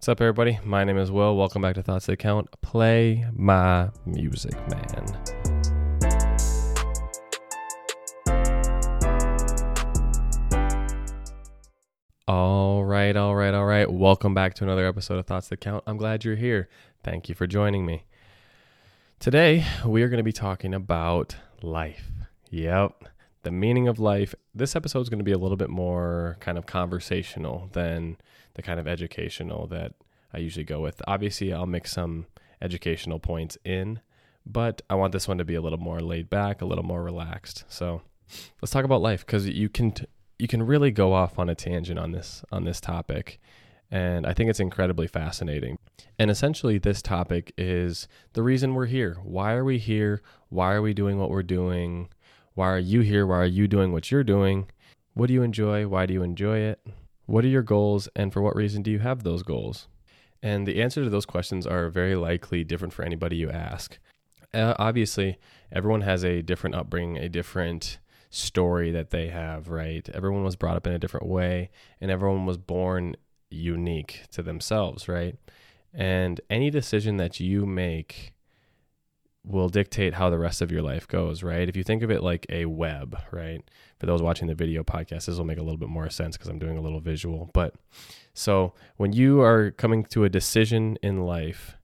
What's 0.00 0.08
up, 0.08 0.22
everybody? 0.22 0.58
My 0.64 0.82
name 0.82 0.96
is 0.96 1.10
Will. 1.10 1.36
Welcome 1.36 1.60
back 1.60 1.74
to 1.74 1.82
Thoughts 1.82 2.06
That 2.06 2.16
Count. 2.16 2.48
Play 2.62 3.26
my 3.34 3.90
music, 4.06 4.54
man. 4.70 5.04
All 12.26 12.82
right, 12.82 13.14
all 13.14 13.36
right, 13.36 13.52
all 13.52 13.66
right. 13.66 13.92
Welcome 13.92 14.32
back 14.32 14.54
to 14.54 14.64
another 14.64 14.86
episode 14.86 15.18
of 15.18 15.26
Thoughts 15.26 15.48
That 15.48 15.60
Count. 15.60 15.84
I'm 15.86 15.98
glad 15.98 16.24
you're 16.24 16.34
here. 16.34 16.70
Thank 17.04 17.28
you 17.28 17.34
for 17.34 17.46
joining 17.46 17.84
me. 17.84 18.06
Today, 19.18 19.66
we 19.84 20.02
are 20.02 20.08
going 20.08 20.16
to 20.16 20.24
be 20.24 20.32
talking 20.32 20.72
about 20.72 21.36
life. 21.60 22.10
Yep, 22.48 23.04
the 23.42 23.50
meaning 23.50 23.88
of 23.88 23.98
life. 23.98 24.34
This 24.54 24.76
episode 24.76 25.00
is 25.00 25.08
going 25.08 25.18
to 25.18 25.24
be 25.24 25.32
a 25.32 25.38
little 25.38 25.56
bit 25.56 25.70
more 25.70 26.36
kind 26.40 26.58
of 26.58 26.66
conversational 26.66 27.68
than 27.72 28.16
the 28.54 28.62
kind 28.62 28.78
of 28.78 28.86
educational 28.86 29.66
that 29.68 29.94
I 30.32 30.38
usually 30.38 30.64
go 30.64 30.80
with. 30.80 31.00
Obviously, 31.06 31.52
I'll 31.52 31.66
mix 31.66 31.92
some 31.92 32.26
educational 32.60 33.18
points 33.18 33.56
in, 33.64 34.00
but 34.44 34.82
I 34.90 34.94
want 34.94 35.12
this 35.12 35.26
one 35.26 35.38
to 35.38 35.44
be 35.44 35.54
a 35.54 35.60
little 35.60 35.78
more 35.78 36.00
laid 36.00 36.28
back, 36.28 36.60
a 36.60 36.66
little 36.66 36.84
more 36.84 37.02
relaxed. 37.02 37.64
So, 37.68 38.02
let's 38.60 38.72
talk 38.72 38.84
about 38.84 39.02
life 39.02 39.24
because 39.24 39.48
you 39.48 39.68
can 39.68 39.92
t- 39.92 40.06
you 40.38 40.48
can 40.48 40.62
really 40.62 40.90
go 40.90 41.12
off 41.12 41.38
on 41.38 41.48
a 41.48 41.54
tangent 41.54 41.98
on 41.98 42.12
this 42.12 42.44
on 42.52 42.64
this 42.64 42.80
topic, 42.80 43.40
and 43.90 44.26
I 44.26 44.32
think 44.32 44.50
it's 44.50 44.60
incredibly 44.60 45.06
fascinating. 45.06 45.78
And 46.18 46.30
essentially, 46.30 46.78
this 46.78 47.02
topic 47.02 47.52
is 47.56 48.08
the 48.34 48.42
reason 48.42 48.74
we're 48.74 48.86
here. 48.86 49.18
Why 49.22 49.52
are 49.52 49.64
we 49.64 49.78
here? 49.78 50.22
Why 50.48 50.72
are 50.72 50.82
we 50.82 50.94
doing 50.94 51.18
what 51.18 51.30
we're 51.30 51.42
doing? 51.42 52.08
Why 52.60 52.72
are 52.72 52.78
you 52.78 53.00
here? 53.00 53.26
Why 53.26 53.36
are 53.36 53.46
you 53.46 53.66
doing 53.66 53.90
what 53.90 54.10
you're 54.10 54.22
doing? 54.22 54.68
What 55.14 55.28
do 55.28 55.32
you 55.32 55.42
enjoy? 55.42 55.88
Why 55.88 56.04
do 56.04 56.12
you 56.12 56.22
enjoy 56.22 56.58
it? 56.58 56.86
What 57.24 57.42
are 57.42 57.48
your 57.48 57.62
goals? 57.62 58.06
And 58.14 58.34
for 58.34 58.42
what 58.42 58.54
reason 58.54 58.82
do 58.82 58.90
you 58.90 58.98
have 58.98 59.22
those 59.22 59.42
goals? 59.42 59.88
And 60.42 60.66
the 60.66 60.82
answer 60.82 61.02
to 61.02 61.08
those 61.08 61.24
questions 61.24 61.66
are 61.66 61.88
very 61.88 62.16
likely 62.16 62.62
different 62.62 62.92
for 62.92 63.02
anybody 63.02 63.36
you 63.36 63.48
ask. 63.48 63.98
Uh, 64.52 64.74
obviously, 64.78 65.38
everyone 65.72 66.02
has 66.02 66.22
a 66.22 66.42
different 66.42 66.76
upbringing, 66.76 67.16
a 67.16 67.30
different 67.30 67.98
story 68.28 68.90
that 68.90 69.08
they 69.08 69.28
have, 69.28 69.70
right? 69.70 70.06
Everyone 70.12 70.44
was 70.44 70.56
brought 70.56 70.76
up 70.76 70.86
in 70.86 70.92
a 70.92 70.98
different 70.98 71.28
way, 71.28 71.70
and 71.98 72.10
everyone 72.10 72.44
was 72.44 72.58
born 72.58 73.16
unique 73.48 74.24
to 74.32 74.42
themselves, 74.42 75.08
right? 75.08 75.34
And 75.94 76.42
any 76.50 76.68
decision 76.68 77.16
that 77.16 77.40
you 77.40 77.64
make 77.64 78.34
will 79.44 79.68
dictate 79.68 80.14
how 80.14 80.28
the 80.28 80.38
rest 80.38 80.60
of 80.60 80.70
your 80.70 80.82
life 80.82 81.08
goes, 81.08 81.42
right? 81.42 81.68
If 81.68 81.76
you 81.76 81.82
think 81.82 82.02
of 82.02 82.10
it 82.10 82.22
like 82.22 82.46
a 82.50 82.66
web, 82.66 83.16
right? 83.32 83.62
For 83.98 84.06
those 84.06 84.22
watching 84.22 84.48
the 84.48 84.54
video 84.54 84.82
podcast, 84.84 85.26
this 85.26 85.36
will 85.36 85.44
make 85.44 85.58
a 85.58 85.62
little 85.62 85.78
bit 85.78 85.88
more 85.88 86.10
sense 86.10 86.36
because 86.36 86.50
I'm 86.50 86.58
doing 86.58 86.76
a 86.76 86.82
little 86.82 87.00
visual. 87.00 87.50
But 87.54 87.74
so 88.34 88.74
when 88.96 89.12
you 89.12 89.40
are 89.40 89.70
coming 89.70 90.04
to 90.06 90.24
a 90.24 90.28
decision 90.28 90.98
in 91.02 91.24
life 91.24 91.76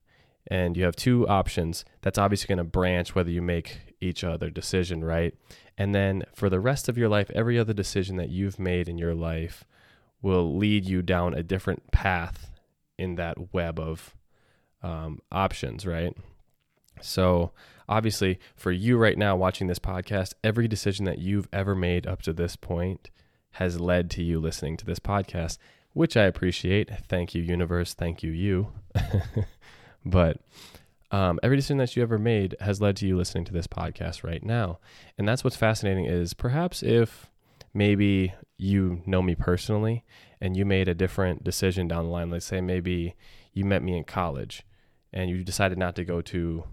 and 0.49 0.77
you 0.77 0.83
have 0.83 0.95
two 0.95 1.27
options, 1.27 1.83
that's 2.01 2.17
obviously 2.17 2.47
going 2.47 2.59
to 2.59 2.63
branch 2.63 3.15
whether 3.15 3.31
you 3.31 3.41
make 3.41 3.95
each 3.99 4.23
other 4.23 4.49
decision, 4.49 5.03
right? 5.03 5.33
And 5.77 5.93
then 5.93 6.23
for 6.33 6.49
the 6.49 6.59
rest 6.59 6.87
of 6.87 6.97
your 6.97 7.09
life, 7.09 7.29
every 7.33 7.57
other 7.57 7.73
decision 7.73 8.17
that 8.17 8.29
you've 8.29 8.59
made 8.59 8.87
in 8.87 8.97
your 8.97 9.15
life 9.15 9.63
will 10.21 10.57
lead 10.57 10.85
you 10.85 11.01
down 11.01 11.33
a 11.33 11.43
different 11.43 11.91
path 11.91 12.51
in 12.97 13.15
that 13.15 13.53
web 13.53 13.79
of 13.79 14.15
um, 14.81 15.19
options, 15.31 15.85
right? 15.85 16.15
So, 17.01 17.51
obviously, 17.87 18.39
for 18.55 18.71
you 18.71 18.97
right 18.97 19.17
now 19.17 19.35
watching 19.35 19.67
this 19.67 19.79
podcast, 19.79 20.33
every 20.43 20.67
decision 20.67 21.05
that 21.05 21.19
you've 21.19 21.47
ever 21.51 21.75
made 21.75 22.05
up 22.05 22.21
to 22.23 22.33
this 22.33 22.55
point 22.55 23.09
has 23.51 23.79
led 23.79 24.09
to 24.11 24.23
you 24.23 24.39
listening 24.39 24.77
to 24.77 24.85
this 24.85 24.99
podcast, 24.99 25.57
which 25.93 26.15
I 26.15 26.23
appreciate. 26.23 26.89
Thank 27.07 27.33
you, 27.33 27.41
universe. 27.41 27.93
Thank 27.93 28.21
you, 28.21 28.31
you. 28.31 28.71
but 30.05 30.39
um, 31.11 31.39
every 31.41 31.57
decision 31.57 31.77
that 31.77 31.95
you 31.95 32.03
ever 32.03 32.17
made 32.17 32.55
has 32.59 32.81
led 32.81 32.97
to 32.97 33.07
you 33.07 33.17
listening 33.17 33.45
to 33.45 33.53
this 33.53 33.67
podcast 33.67 34.23
right 34.23 34.43
now. 34.43 34.79
And 35.17 35.27
that's 35.27 35.43
what's 35.43 35.55
fascinating 35.55 36.05
is 36.05 36.33
perhaps 36.33 36.83
if 36.83 37.27
maybe 37.73 38.33
you 38.57 39.01
know 39.05 39.21
me 39.21 39.35
personally 39.35 40.03
and 40.41 40.57
you 40.57 40.65
made 40.65 40.87
a 40.87 40.93
different 40.93 41.43
decision 41.43 41.87
down 41.87 42.05
the 42.05 42.11
line, 42.11 42.29
let's 42.29 42.45
say 42.45 42.61
maybe 42.61 43.15
you 43.53 43.63
met 43.65 43.83
me 43.83 43.97
in 43.97 44.03
college 44.03 44.63
and 45.13 45.29
you 45.29 45.43
decided 45.43 45.77
not 45.77 45.95
to 45.95 46.03
go 46.03 46.21
to 46.21 46.63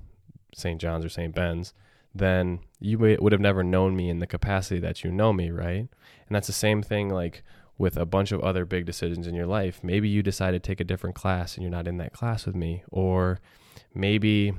St. 0.54 0.80
John's 0.80 1.04
or 1.04 1.08
St. 1.08 1.34
Ben's, 1.34 1.74
then 2.14 2.60
you 2.78 2.98
would 2.98 3.32
have 3.32 3.40
never 3.40 3.64
known 3.64 3.96
me 3.96 4.08
in 4.08 4.20
the 4.20 4.26
capacity 4.26 4.78
that 4.80 5.02
you 5.02 5.10
know 5.10 5.32
me, 5.32 5.50
right? 5.50 5.88
And 6.26 6.30
that's 6.30 6.46
the 6.46 6.52
same 6.52 6.82
thing 6.82 7.08
like 7.08 7.42
with 7.76 7.96
a 7.96 8.06
bunch 8.06 8.30
of 8.30 8.40
other 8.40 8.64
big 8.64 8.86
decisions 8.86 9.26
in 9.26 9.34
your 9.34 9.46
life. 9.46 9.80
Maybe 9.82 10.08
you 10.08 10.22
decide 10.22 10.52
to 10.52 10.60
take 10.60 10.80
a 10.80 10.84
different 10.84 11.16
class 11.16 11.54
and 11.54 11.62
you're 11.62 11.72
not 11.72 11.88
in 11.88 11.96
that 11.98 12.12
class 12.12 12.46
with 12.46 12.54
me, 12.54 12.84
or 12.90 13.40
maybe 13.94 14.54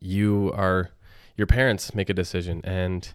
you 0.00 0.52
are 0.54 0.90
your 1.36 1.46
parents 1.46 1.94
make 1.94 2.10
a 2.10 2.14
decision 2.14 2.60
and 2.64 3.14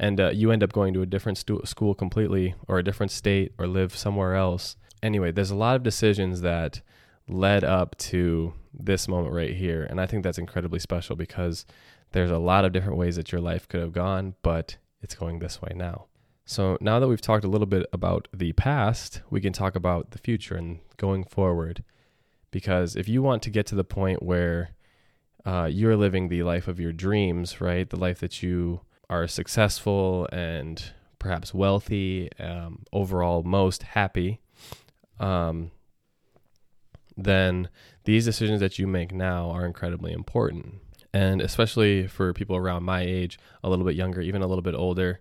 and 0.00 0.20
uh, 0.20 0.30
you 0.30 0.50
end 0.50 0.62
up 0.62 0.72
going 0.72 0.94
to 0.94 1.02
a 1.02 1.06
different 1.06 1.38
stu- 1.38 1.62
school 1.64 1.94
completely 1.94 2.54
or 2.66 2.78
a 2.78 2.84
different 2.84 3.10
state 3.10 3.52
or 3.58 3.66
live 3.66 3.96
somewhere 3.96 4.34
else. 4.34 4.76
Anyway, 5.02 5.32
there's 5.32 5.50
a 5.50 5.56
lot 5.56 5.74
of 5.76 5.82
decisions 5.82 6.40
that 6.40 6.82
led 7.28 7.64
up 7.64 7.96
to 7.98 8.54
this 8.72 9.08
moment 9.08 9.34
right 9.34 9.54
here. 9.54 9.84
And 9.88 10.00
I 10.00 10.06
think 10.06 10.22
that's 10.22 10.38
incredibly 10.38 10.78
special 10.78 11.16
because 11.16 11.66
there's 12.12 12.30
a 12.30 12.38
lot 12.38 12.64
of 12.64 12.72
different 12.72 12.98
ways 12.98 13.16
that 13.16 13.32
your 13.32 13.40
life 13.40 13.68
could 13.68 13.80
have 13.80 13.92
gone, 13.92 14.34
but 14.42 14.76
it's 15.02 15.14
going 15.14 15.38
this 15.38 15.60
way 15.60 15.72
now. 15.74 16.06
So 16.44 16.78
now 16.80 16.98
that 16.98 17.08
we've 17.08 17.20
talked 17.20 17.44
a 17.44 17.48
little 17.48 17.66
bit 17.66 17.86
about 17.92 18.28
the 18.32 18.52
past, 18.54 19.20
we 19.28 19.40
can 19.40 19.52
talk 19.52 19.76
about 19.76 20.12
the 20.12 20.18
future 20.18 20.54
and 20.54 20.78
going 20.96 21.24
forward. 21.24 21.84
Because 22.50 22.96
if 22.96 23.08
you 23.08 23.22
want 23.22 23.42
to 23.42 23.50
get 23.50 23.66
to 23.66 23.74
the 23.74 23.84
point 23.84 24.22
where 24.22 24.70
uh, 25.44 25.68
you're 25.70 25.96
living 25.96 26.28
the 26.28 26.42
life 26.42 26.66
of 26.66 26.80
your 26.80 26.92
dreams, 26.92 27.60
right? 27.60 27.88
The 27.88 27.98
life 27.98 28.20
that 28.20 28.42
you 28.42 28.80
are 29.10 29.26
successful 29.26 30.26
and 30.32 30.82
perhaps 31.18 31.52
wealthy, 31.52 32.30
um, 32.38 32.84
overall 32.92 33.42
most 33.42 33.82
happy, 33.82 34.40
um, 35.20 35.70
then 37.18 37.68
these 38.04 38.24
decisions 38.24 38.60
that 38.60 38.78
you 38.78 38.86
make 38.86 39.12
now 39.12 39.50
are 39.50 39.66
incredibly 39.66 40.12
important. 40.12 40.76
And 41.12 41.42
especially 41.42 42.06
for 42.06 42.32
people 42.32 42.56
around 42.56 42.84
my 42.84 43.02
age, 43.02 43.38
a 43.64 43.68
little 43.68 43.84
bit 43.84 43.96
younger, 43.96 44.20
even 44.20 44.40
a 44.40 44.46
little 44.46 44.62
bit 44.62 44.74
older, 44.74 45.20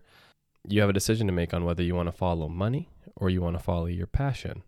you 0.68 0.80
have 0.82 0.90
a 0.90 0.94
decision 0.94 1.28
to 1.28 1.34
make 1.34 1.54
on 1.54 1.66
whether 1.66 1.82
you 1.82 1.96
want 1.96 2.08
to 2.08 2.12
follow 2.12 2.48
money 2.48 2.90
or 3.16 3.30
you 3.30 3.42
want 3.42 3.58
to 3.58 3.64
follow 3.64 3.88
your 3.88 4.06
passion. 4.06 4.64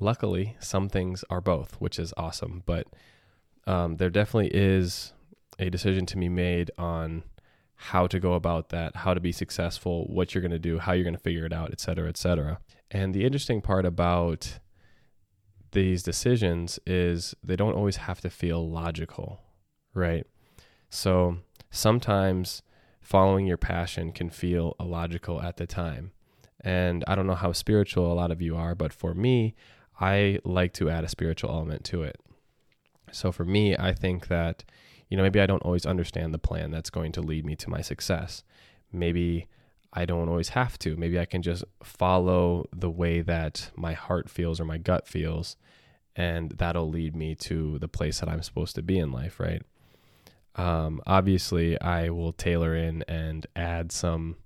Luckily, 0.00 0.56
some 0.58 0.88
things 0.88 1.24
are 1.30 1.40
both, 1.40 1.74
which 1.74 1.98
is 1.98 2.12
awesome. 2.16 2.62
But 2.66 2.88
um, 3.66 3.96
there 3.96 4.10
definitely 4.10 4.50
is 4.52 5.12
a 5.58 5.70
decision 5.70 6.06
to 6.06 6.16
be 6.16 6.28
made 6.28 6.70
on 6.76 7.22
how 7.76 8.06
to 8.06 8.18
go 8.18 8.32
about 8.32 8.70
that, 8.70 8.96
how 8.96 9.14
to 9.14 9.20
be 9.20 9.30
successful, 9.32 10.06
what 10.06 10.34
you're 10.34 10.42
going 10.42 10.50
to 10.50 10.58
do, 10.58 10.78
how 10.78 10.92
you're 10.92 11.04
going 11.04 11.14
to 11.14 11.20
figure 11.20 11.46
it 11.46 11.52
out, 11.52 11.70
et 11.70 11.80
cetera, 11.80 12.08
et 12.08 12.16
cetera. 12.16 12.58
And 12.90 13.14
the 13.14 13.24
interesting 13.24 13.60
part 13.60 13.84
about 13.84 14.58
these 15.72 16.02
decisions 16.02 16.78
is 16.86 17.34
they 17.42 17.56
don't 17.56 17.74
always 17.74 17.96
have 17.96 18.20
to 18.20 18.30
feel 18.30 18.68
logical, 18.68 19.40
right? 19.94 20.26
So 20.88 21.38
sometimes 21.70 22.62
following 23.00 23.46
your 23.46 23.56
passion 23.56 24.12
can 24.12 24.30
feel 24.30 24.76
illogical 24.78 25.42
at 25.42 25.56
the 25.56 25.66
time. 25.66 26.12
And 26.60 27.02
I 27.08 27.14
don't 27.14 27.26
know 27.26 27.34
how 27.34 27.52
spiritual 27.52 28.12
a 28.12 28.14
lot 28.14 28.30
of 28.30 28.40
you 28.40 28.56
are, 28.56 28.74
but 28.74 28.92
for 28.92 29.14
me, 29.14 29.54
I 30.00 30.38
like 30.44 30.72
to 30.74 30.88
add 30.88 31.04
a 31.04 31.08
spiritual 31.08 31.50
element 31.50 31.84
to 31.86 32.02
it. 32.02 32.20
So 33.10 33.32
for 33.32 33.44
me, 33.44 33.76
I 33.76 33.92
think 33.92 34.28
that, 34.28 34.64
you 35.08 35.16
know, 35.16 35.22
maybe 35.22 35.40
I 35.40 35.46
don't 35.46 35.62
always 35.62 35.84
understand 35.84 36.32
the 36.32 36.38
plan 36.38 36.70
that's 36.70 36.90
going 36.90 37.12
to 37.12 37.20
lead 37.20 37.44
me 37.44 37.56
to 37.56 37.70
my 37.70 37.80
success. 37.80 38.44
Maybe 38.92 39.48
I 39.92 40.04
don't 40.04 40.28
always 40.28 40.50
have 40.50 40.78
to. 40.80 40.96
Maybe 40.96 41.18
I 41.18 41.26
can 41.26 41.42
just 41.42 41.64
follow 41.82 42.66
the 42.74 42.90
way 42.90 43.20
that 43.20 43.70
my 43.76 43.92
heart 43.92 44.30
feels 44.30 44.60
or 44.60 44.64
my 44.64 44.78
gut 44.78 45.06
feels, 45.06 45.56
and 46.16 46.50
that'll 46.52 46.88
lead 46.88 47.14
me 47.14 47.34
to 47.36 47.78
the 47.78 47.88
place 47.88 48.20
that 48.20 48.28
I'm 48.28 48.42
supposed 48.42 48.74
to 48.76 48.82
be 48.82 48.98
in 48.98 49.12
life, 49.12 49.38
right? 49.38 49.62
Um, 50.56 51.00
obviously, 51.06 51.80
I 51.80 52.10
will 52.10 52.32
tailor 52.32 52.74
in 52.74 53.04
and 53.08 53.46
add 53.54 53.92
some 53.92 54.36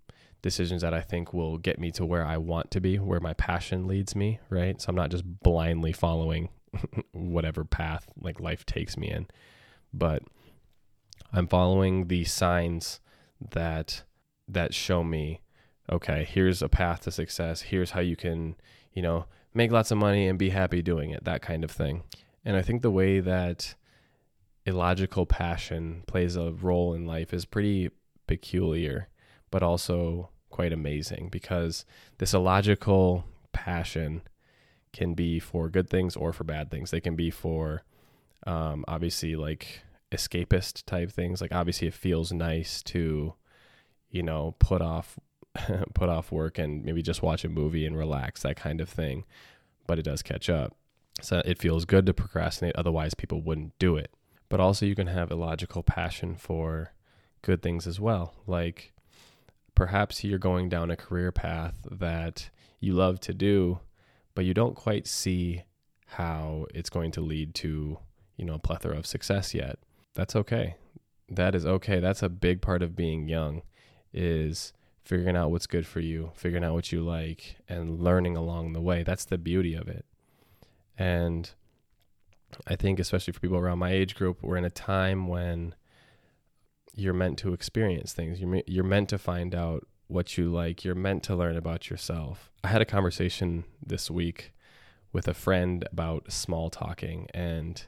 decisions 0.43 0.82
that 0.82 0.94
I 0.94 1.00
think 1.00 1.32
will 1.32 1.58
get 1.58 1.78
me 1.78 1.90
to 1.92 2.04
where 2.04 2.25
I 2.25 2.37
want 2.37 2.70
to 2.72 2.81
be, 2.81 2.99
where 2.99 3.20
my 3.20 3.34
passion 3.34 3.87
leads 3.87 4.14
me, 4.14 4.38
right? 4.49 4.81
So 4.81 4.90
I'm 4.90 4.96
not 4.96 5.10
just 5.10 5.25
blindly 5.42 5.92
following 5.92 6.49
whatever 7.12 7.64
path 7.64 8.06
like 8.20 8.40
life 8.40 8.64
takes 8.64 8.96
me 8.96 9.10
in, 9.10 9.26
but 9.92 10.22
I'm 11.32 11.49
following 11.49 12.06
the 12.06 12.25
signs 12.25 13.00
that 13.50 14.04
that 14.48 14.75
show 14.75 15.02
me 15.02 15.40
okay, 15.90 16.26
here's 16.28 16.62
a 16.62 16.69
path 16.69 17.02
to 17.02 17.10
success. 17.10 17.62
Here's 17.62 17.93
how 17.93 18.00
you 18.00 18.16
can, 18.16 18.56
you 18.93 19.02
know, 19.02 19.26
make 19.54 19.70
lots 19.70 19.90
of 19.90 19.98
money 19.98 20.26
and 20.26 20.38
be 20.38 20.50
happy 20.50 20.82
doing 20.82 21.10
it, 21.10 21.25
that 21.25 21.43
kind 21.43 21.64
of 21.64 21.70
thing. 21.70 22.02
And 22.44 22.56
I 22.56 22.62
think 22.62 22.82
the 22.82 22.90
way 22.90 23.20
that 23.20 23.75
illogical 24.64 25.26
passion 25.26 26.02
plays 26.06 26.37
a 26.37 26.52
role 26.52 26.93
in 26.94 27.06
life 27.06 27.32
is 27.32 27.44
pretty 27.44 27.90
peculiar, 28.26 29.08
but 29.50 29.62
also 29.62 30.31
quite 30.50 30.72
amazing 30.72 31.28
because 31.31 31.84
this 32.19 32.34
illogical 32.34 33.25
passion 33.52 34.22
can 34.92 35.14
be 35.14 35.38
for 35.38 35.69
good 35.69 35.88
things 35.88 36.16
or 36.16 36.32
for 36.32 36.44
bad 36.44 36.70
things. 36.70 36.90
They 36.90 37.00
can 37.00 37.14
be 37.14 37.31
for 37.31 37.82
um, 38.46 38.84
obviously 38.88 39.37
like 39.37 39.82
escapist 40.10 40.84
type 40.84 41.10
things. 41.10 41.40
Like 41.40 41.52
obviously 41.52 41.88
it 41.88 41.94
feels 41.94 42.32
nice 42.32 42.82
to, 42.84 43.34
you 44.10 44.22
know, 44.22 44.54
put 44.58 44.82
off 44.82 45.18
put 45.94 46.08
off 46.08 46.32
work 46.32 46.58
and 46.58 46.84
maybe 46.84 47.02
just 47.02 47.22
watch 47.22 47.44
a 47.44 47.48
movie 47.48 47.86
and 47.86 47.96
relax, 47.96 48.42
that 48.42 48.56
kind 48.56 48.80
of 48.80 48.88
thing. 48.88 49.24
But 49.86 49.98
it 49.98 50.02
does 50.02 50.22
catch 50.22 50.48
up. 50.50 50.76
So 51.22 51.42
it 51.44 51.58
feels 51.58 51.84
good 51.84 52.06
to 52.06 52.14
procrastinate, 52.14 52.76
otherwise 52.76 53.14
people 53.14 53.40
wouldn't 53.40 53.78
do 53.78 53.96
it. 53.96 54.10
But 54.48 54.60
also 54.60 54.86
you 54.86 54.94
can 54.94 55.06
have 55.06 55.30
a 55.30 55.36
logical 55.36 55.82
passion 55.82 56.36
for 56.36 56.92
good 57.42 57.62
things 57.62 57.86
as 57.86 57.98
well. 57.98 58.34
Like 58.46 58.92
perhaps 59.74 60.24
you're 60.24 60.38
going 60.38 60.68
down 60.68 60.90
a 60.90 60.96
career 60.96 61.32
path 61.32 61.74
that 61.90 62.50
you 62.80 62.92
love 62.92 63.20
to 63.20 63.34
do, 63.34 63.80
but 64.34 64.44
you 64.44 64.54
don't 64.54 64.76
quite 64.76 65.06
see 65.06 65.64
how 66.06 66.66
it's 66.74 66.90
going 66.90 67.10
to 67.12 67.20
lead 67.20 67.54
to, 67.54 67.98
you 68.36 68.44
know, 68.44 68.54
a 68.54 68.58
plethora 68.58 68.96
of 68.96 69.06
success 69.06 69.54
yet. 69.54 69.78
That's 70.14 70.36
okay. 70.36 70.76
That 71.28 71.54
is 71.54 71.66
okay. 71.66 71.98
That's 71.98 72.22
a 72.22 72.28
big 72.28 72.60
part 72.60 72.82
of 72.82 72.94
being 72.94 73.28
young 73.28 73.62
is 74.16 74.72
figuring 75.04 75.36
out 75.36 75.50
what's 75.50 75.66
good 75.66 75.86
for 75.86 76.00
you, 76.00 76.32
figuring 76.34 76.64
out 76.64 76.74
what 76.74 76.90
you 76.90 77.00
like 77.00 77.56
and 77.68 78.00
learning 78.00 78.36
along 78.36 78.72
the 78.72 78.80
way. 78.80 79.02
That's 79.04 79.24
the 79.24 79.38
beauty 79.38 79.74
of 79.74 79.86
it. 79.86 80.04
And 80.98 81.50
I 82.66 82.76
think 82.76 82.98
especially 82.98 83.32
for 83.32 83.40
people 83.40 83.58
around 83.58 83.78
my 83.78 83.92
age 83.92 84.14
group, 84.14 84.42
we're 84.42 84.56
in 84.56 84.64
a 84.64 84.70
time 84.70 85.28
when 85.28 85.74
you're 86.94 87.14
meant 87.14 87.38
to 87.38 87.52
experience 87.52 88.12
things. 88.12 88.40
You're 88.40 88.62
you're 88.66 88.84
meant 88.84 89.08
to 89.10 89.18
find 89.18 89.54
out 89.54 89.86
what 90.08 90.36
you 90.38 90.50
like. 90.50 90.84
You're 90.84 90.94
meant 90.94 91.22
to 91.24 91.36
learn 91.36 91.56
about 91.56 91.90
yourself. 91.90 92.50
I 92.64 92.68
had 92.68 92.82
a 92.82 92.86
conversation 92.86 93.64
this 93.84 94.10
week 94.10 94.52
with 95.12 95.28
a 95.28 95.34
friend 95.34 95.86
about 95.92 96.32
small 96.32 96.70
talking 96.70 97.28
and 97.32 97.84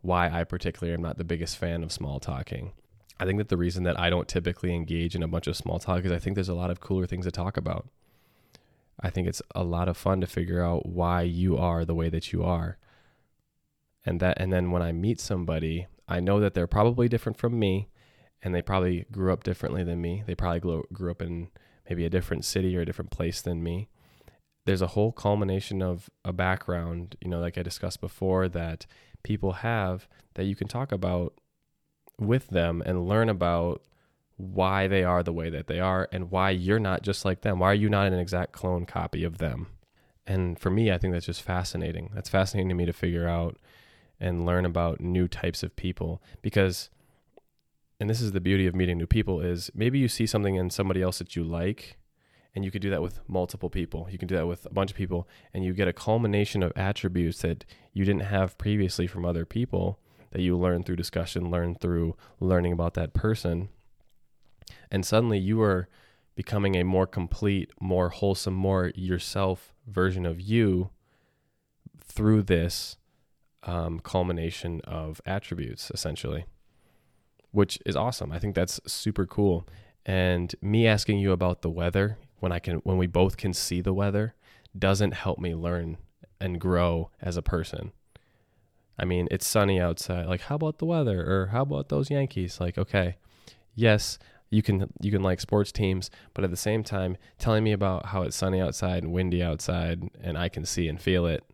why 0.00 0.28
I 0.30 0.44
particularly 0.44 0.94
am 0.94 1.02
not 1.02 1.18
the 1.18 1.24
biggest 1.24 1.56
fan 1.56 1.82
of 1.82 1.92
small 1.92 2.20
talking. 2.20 2.72
I 3.20 3.26
think 3.26 3.38
that 3.38 3.48
the 3.48 3.56
reason 3.56 3.82
that 3.84 3.98
I 3.98 4.10
don't 4.10 4.28
typically 4.28 4.74
engage 4.74 5.14
in 5.14 5.22
a 5.22 5.28
bunch 5.28 5.46
of 5.46 5.56
small 5.56 5.78
talk 5.78 6.04
is 6.04 6.12
I 6.12 6.18
think 6.18 6.34
there's 6.34 6.48
a 6.48 6.54
lot 6.54 6.70
of 6.70 6.80
cooler 6.80 7.06
things 7.06 7.24
to 7.24 7.32
talk 7.32 7.56
about. 7.56 7.88
I 9.00 9.10
think 9.10 9.28
it's 9.28 9.42
a 9.54 9.64
lot 9.64 9.88
of 9.88 9.96
fun 9.96 10.20
to 10.20 10.26
figure 10.26 10.62
out 10.62 10.86
why 10.86 11.22
you 11.22 11.56
are 11.56 11.84
the 11.84 11.94
way 11.94 12.08
that 12.08 12.32
you 12.32 12.42
are. 12.42 12.78
And 14.04 14.20
that 14.20 14.40
and 14.40 14.52
then 14.52 14.70
when 14.70 14.82
I 14.82 14.92
meet 14.92 15.20
somebody, 15.20 15.86
I 16.08 16.20
know 16.20 16.40
that 16.40 16.54
they're 16.54 16.66
probably 16.66 17.08
different 17.08 17.38
from 17.38 17.58
me 17.58 17.88
and 18.42 18.54
they 18.54 18.62
probably 18.62 19.06
grew 19.10 19.32
up 19.32 19.44
differently 19.44 19.84
than 19.84 20.00
me. 20.00 20.22
They 20.26 20.34
probably 20.34 20.60
grew, 20.60 20.84
grew 20.92 21.10
up 21.10 21.22
in 21.22 21.48
maybe 21.88 22.04
a 22.04 22.10
different 22.10 22.44
city 22.44 22.76
or 22.76 22.80
a 22.80 22.86
different 22.86 23.10
place 23.10 23.40
than 23.40 23.62
me. 23.62 23.88
There's 24.64 24.82
a 24.82 24.88
whole 24.88 25.12
culmination 25.12 25.82
of 25.82 26.08
a 26.24 26.32
background, 26.32 27.16
you 27.20 27.28
know, 27.28 27.40
like 27.40 27.58
I 27.58 27.62
discussed 27.62 28.00
before, 28.00 28.48
that 28.48 28.86
people 29.22 29.52
have 29.52 30.06
that 30.34 30.44
you 30.44 30.54
can 30.54 30.68
talk 30.68 30.92
about 30.92 31.34
with 32.18 32.48
them 32.48 32.82
and 32.84 33.08
learn 33.08 33.28
about 33.28 33.82
why 34.36 34.86
they 34.86 35.02
are 35.02 35.22
the 35.22 35.32
way 35.32 35.50
that 35.50 35.66
they 35.66 35.80
are 35.80 36.08
and 36.12 36.30
why 36.30 36.50
you're 36.50 36.78
not 36.78 37.02
just 37.02 37.24
like 37.24 37.40
them. 37.40 37.58
Why 37.58 37.70
are 37.70 37.74
you 37.74 37.88
not 37.88 38.06
an 38.06 38.18
exact 38.18 38.52
clone 38.52 38.86
copy 38.86 39.24
of 39.24 39.38
them? 39.38 39.68
And 40.26 40.58
for 40.58 40.70
me, 40.70 40.92
I 40.92 40.98
think 40.98 41.12
that's 41.12 41.26
just 41.26 41.42
fascinating. 41.42 42.10
That's 42.14 42.28
fascinating 42.28 42.68
to 42.68 42.74
me 42.74 42.86
to 42.86 42.92
figure 42.92 43.28
out 43.28 43.56
and 44.20 44.46
learn 44.46 44.64
about 44.64 45.00
new 45.00 45.28
types 45.28 45.62
of 45.62 45.74
people 45.76 46.22
because 46.42 46.90
and 48.00 48.08
this 48.08 48.20
is 48.20 48.32
the 48.32 48.40
beauty 48.40 48.66
of 48.66 48.74
meeting 48.74 48.98
new 48.98 49.06
people 49.06 49.40
is 49.40 49.70
maybe 49.74 49.98
you 49.98 50.08
see 50.08 50.26
something 50.26 50.54
in 50.54 50.70
somebody 50.70 51.02
else 51.02 51.18
that 51.18 51.36
you 51.36 51.44
like 51.44 51.98
and 52.54 52.64
you 52.64 52.70
could 52.70 52.82
do 52.82 52.90
that 52.90 53.02
with 53.02 53.20
multiple 53.28 53.70
people 53.70 54.08
you 54.10 54.18
can 54.18 54.28
do 54.28 54.36
that 54.36 54.46
with 54.46 54.66
a 54.66 54.70
bunch 54.70 54.90
of 54.90 54.96
people 54.96 55.28
and 55.54 55.64
you 55.64 55.72
get 55.72 55.88
a 55.88 55.92
culmination 55.92 56.62
of 56.62 56.72
attributes 56.74 57.42
that 57.42 57.64
you 57.92 58.04
didn't 58.04 58.22
have 58.22 58.58
previously 58.58 59.06
from 59.06 59.24
other 59.24 59.44
people 59.44 59.98
that 60.30 60.42
you 60.42 60.56
learn 60.56 60.82
through 60.82 60.96
discussion 60.96 61.50
learn 61.50 61.74
through 61.74 62.16
learning 62.40 62.72
about 62.72 62.94
that 62.94 63.14
person 63.14 63.68
and 64.90 65.04
suddenly 65.04 65.38
you 65.38 65.60
are 65.62 65.88
becoming 66.34 66.76
a 66.76 66.84
more 66.84 67.06
complete 67.06 67.70
more 67.80 68.10
wholesome 68.10 68.54
more 68.54 68.92
yourself 68.94 69.74
version 69.86 70.26
of 70.26 70.40
you 70.40 70.90
through 72.02 72.42
this 72.42 72.96
um, 73.64 74.00
culmination 74.00 74.80
of 74.84 75.20
attributes 75.26 75.90
essentially 75.92 76.46
which 77.50 77.78
is 77.86 77.96
awesome. 77.96 78.32
I 78.32 78.38
think 78.38 78.54
that's 78.54 78.80
super 78.86 79.26
cool. 79.26 79.66
And 80.04 80.54
me 80.62 80.86
asking 80.86 81.18
you 81.18 81.32
about 81.32 81.62
the 81.62 81.70
weather 81.70 82.18
when 82.40 82.52
I 82.52 82.58
can 82.58 82.76
when 82.76 82.96
we 82.98 83.06
both 83.06 83.36
can 83.36 83.52
see 83.52 83.80
the 83.80 83.92
weather 83.92 84.34
doesn't 84.78 85.12
help 85.12 85.38
me 85.38 85.54
learn 85.54 85.98
and 86.40 86.60
grow 86.60 87.10
as 87.20 87.36
a 87.36 87.42
person. 87.42 87.92
I 88.98 89.04
mean, 89.04 89.28
it's 89.30 89.46
sunny 89.46 89.80
outside. 89.80 90.26
Like, 90.26 90.42
how 90.42 90.56
about 90.56 90.78
the 90.78 90.86
weather? 90.86 91.20
Or 91.20 91.46
how 91.46 91.62
about 91.62 91.88
those 91.88 92.10
Yankees? 92.10 92.60
Like, 92.60 92.76
okay, 92.78 93.16
yes, 93.74 94.18
you 94.50 94.62
can 94.62 94.90
you 95.00 95.10
can 95.10 95.22
like 95.22 95.40
sports 95.40 95.72
teams, 95.72 96.10
but 96.34 96.44
at 96.44 96.50
the 96.50 96.56
same 96.56 96.82
time, 96.82 97.16
telling 97.38 97.64
me 97.64 97.72
about 97.72 98.06
how 98.06 98.22
it's 98.22 98.36
sunny 98.36 98.60
outside 98.60 99.02
and 99.02 99.12
windy 99.12 99.42
outside, 99.42 100.10
and 100.22 100.36
I 100.38 100.48
can 100.48 100.64
see 100.64 100.88
and 100.88 101.00
feel 101.00 101.26
it, 101.26 101.44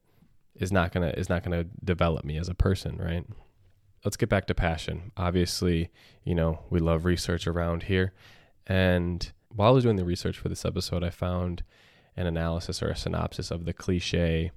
is 0.55 0.73
not 0.73 0.93
gonna 0.93 1.13
is 1.17 1.29
not 1.29 1.43
gonna 1.43 1.65
develop 1.85 2.25
me 2.25 2.39
as 2.39 2.49
a 2.49 2.55
person, 2.55 2.97
right? 2.97 3.27
let's 4.05 4.17
get 4.17 4.29
back 4.29 4.47
to 4.47 4.55
passion. 4.55 5.13
Obviously, 5.17 5.91
you 6.25 6.35
know, 6.35 6.61
we 6.71 6.79
love 6.79 7.05
research 7.05 7.47
around 7.47 7.85
here. 7.85 8.13
And 8.67 9.33
while 9.49 9.71
I 9.71 9.73
was 9.73 9.85
doing 9.85 9.97
the 9.97 10.05
research 10.05 10.39
for 10.39 10.49
this 10.49 10.65
episode, 10.65 11.03
I 11.03 11.11
found 11.11 11.63
an 12.17 12.27
analysis 12.27 12.83
or 12.83 12.89
a 12.89 12.97
synopsis 12.97 13.51
of 13.51 13.65
the 13.65 13.73
cliche 13.73 14.53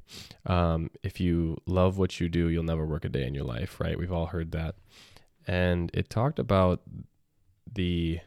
um, 0.46 0.90
if 1.04 1.20
you 1.20 1.58
love 1.66 1.98
what 1.98 2.20
you 2.20 2.30
do, 2.30 2.50
you'll 2.50 2.64
never 2.64 2.86
work 2.86 3.06
a 3.06 3.10
day 3.10 3.26
in 3.26 3.34
your 3.34 3.44
life, 3.44 3.80
right? 3.80 3.98
We've 3.98 4.12
all 4.12 4.28
heard 4.28 4.52
that. 4.52 4.76
And 5.48 5.90
it 5.94 6.10
talked 6.10 6.40
about 6.40 6.82
the 7.72 8.20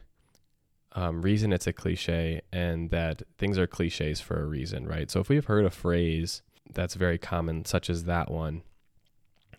um, 0.93 1.21
reason 1.21 1.53
it's 1.53 1.67
a 1.67 1.73
cliche 1.73 2.41
and 2.51 2.89
that 2.89 3.21
things 3.37 3.57
are 3.57 3.67
cliches 3.67 4.19
for 4.19 4.41
a 4.41 4.45
reason, 4.45 4.87
right? 4.87 5.09
So 5.09 5.19
if 5.19 5.29
we've 5.29 5.45
heard 5.45 5.65
a 5.65 5.69
phrase 5.69 6.41
that's 6.73 6.95
very 6.95 7.17
common, 7.17 7.63
such 7.65 7.89
as 7.89 8.03
that 8.05 8.29
one, 8.29 8.63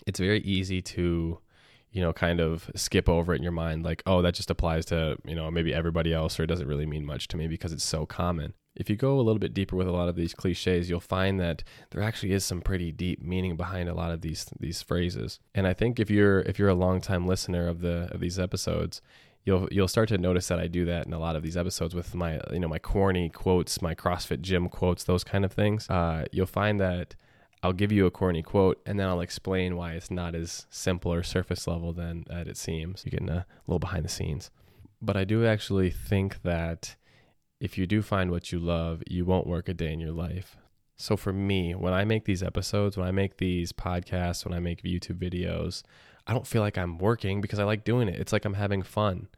it's 0.07 0.21
very 0.21 0.41
easy 0.41 0.83
to 0.83 1.39
you 1.93 2.01
know, 2.01 2.13
kind 2.13 2.41
of 2.41 2.71
skip 2.75 3.09
over 3.09 3.35
it 3.35 3.37
in 3.37 3.43
your 3.43 3.53
mind, 3.53 3.85
like, 3.85 4.03
oh, 4.07 4.23
that 4.23 4.35
just 4.35 4.51
applies 4.51 4.87
to, 4.87 5.17
you 5.27 5.35
know, 5.35 5.51
maybe 5.51 5.75
everybody 5.75 6.13
else, 6.13 6.41
or 6.41 6.45
it 6.45 6.47
doesn't 6.47 6.67
really 6.67 6.87
mean 6.87 7.05
much 7.05 7.29
to 7.29 7.37
me 7.37 7.47
because 7.47 7.73
it's 7.73 7.85
so 7.85 8.07
common. 8.07 8.55
If 8.75 8.89
you 8.89 8.97
go 8.97 9.17
a 9.17 9.23
little 9.23 9.39
bit 9.39 9.55
deeper 9.55 9.77
with 9.77 9.87
a 9.87 9.93
lot 9.93 10.09
of 10.09 10.17
these 10.17 10.35
cliches, 10.35 10.89
you'll 10.89 11.01
find 11.01 11.39
that 11.41 11.63
there 11.91 12.03
actually 12.03 12.33
is 12.33 12.45
some 12.45 12.63
pretty 12.63 12.91
deep 12.91 13.23
meaning 13.23 13.57
behind 13.57 13.89
a 13.89 13.95
lot 13.95 14.13
of 14.13 14.23
these 14.23 14.47
these 14.59 14.83
phrases. 14.83 15.41
And 15.55 15.67
I 15.67 15.75
think 15.75 16.01
if 16.01 16.11
you're 16.11 16.41
if 16.41 16.59
you're 16.59 16.69
a 16.69 16.75
longtime 16.75 17.27
listener 17.27 17.69
of 17.69 17.81
the 17.81 18.09
of 18.13 18.21
these 18.21 18.39
episodes, 18.39 19.03
you'll 19.45 19.69
you'll 19.71 19.89
start 19.89 20.09
to 20.09 20.19
notice 20.19 20.49
that 20.49 20.59
I 20.59 20.69
do 20.69 20.85
that 20.87 21.07
in 21.07 21.13
a 21.13 21.19
lot 21.19 21.37
of 21.37 21.43
these 21.43 21.57
episodes 21.57 21.95
with 21.95 22.15
my 22.15 22.41
you 22.51 22.61
know 22.61 22.69
my 22.69 22.79
corny 22.79 23.29
quotes, 23.29 23.83
my 23.83 23.95
CrossFit 23.95 24.41
gym 24.41 24.69
quotes, 24.69 25.05
those 25.05 25.25
kind 25.25 25.45
of 25.45 25.53
things. 25.53 25.89
Uh, 25.91 26.25
you'll 26.33 26.47
find 26.47 26.81
that 26.81 27.15
I'll 27.63 27.73
give 27.73 27.93
you 27.93 28.07
a 28.07 28.11
corny 28.11 28.43
quote 28.43 28.81
and 28.87 28.99
then 28.99 29.07
I'll 29.07 29.21
explain 29.21 29.77
why 29.77 29.93
it's 29.93 30.11
not 30.11 30.35
as 30.35 30.67
simple 30.71 31.13
or 31.13 31.23
surface 31.23 31.67
level 31.67 31.93
than 31.93 32.25
that 32.29 32.49
it 32.49 32.57
seems. 32.57 33.05
You're 33.05 33.11
getting 33.11 33.31
a 33.31 33.47
little 33.67 33.79
behind 33.79 34.05
the 34.05 34.09
scenes. 34.09 34.51
But 35.01 35.17
I 35.17 35.25
do 35.25 35.47
actually 35.47 35.91
think 35.91 36.43
that 36.43 36.97
if 37.63 37.79
you 37.79 37.87
do 37.87 38.03
find 38.03 38.33
what 38.33 38.51
you 38.51 38.59
love, 38.59 39.05
you 39.09 39.25
won't 39.25 39.47
work 39.47 39.69
a 39.69 39.75
day 39.75 39.93
in 39.93 40.01
your 40.01 40.11
life. 40.11 40.57
So 40.97 41.17
for 41.17 41.33
me, 41.33 41.77
when 41.77 41.93
I 41.93 42.05
make 42.05 42.25
these 42.25 42.43
episodes, 42.43 42.97
when 42.97 43.07
I 43.07 43.13
make 43.13 43.37
these 43.37 43.73
podcasts, 43.73 44.45
when 44.45 44.53
I 44.53 44.59
make 44.59 44.83
YouTube 44.83 45.19
videos, 45.19 45.85
I 46.27 46.33
don't 46.33 46.47
feel 46.47 46.61
like 46.61 46.77
I'm 46.77 46.99
working 46.99 47.41
because 47.41 47.61
I 47.61 47.65
like 47.65 47.85
doing 47.85 48.09
it. 48.09 48.19
It's 48.19 48.33
like 48.33 48.45
I'm 48.45 48.55
having 48.55 48.83
fun. 48.83 49.29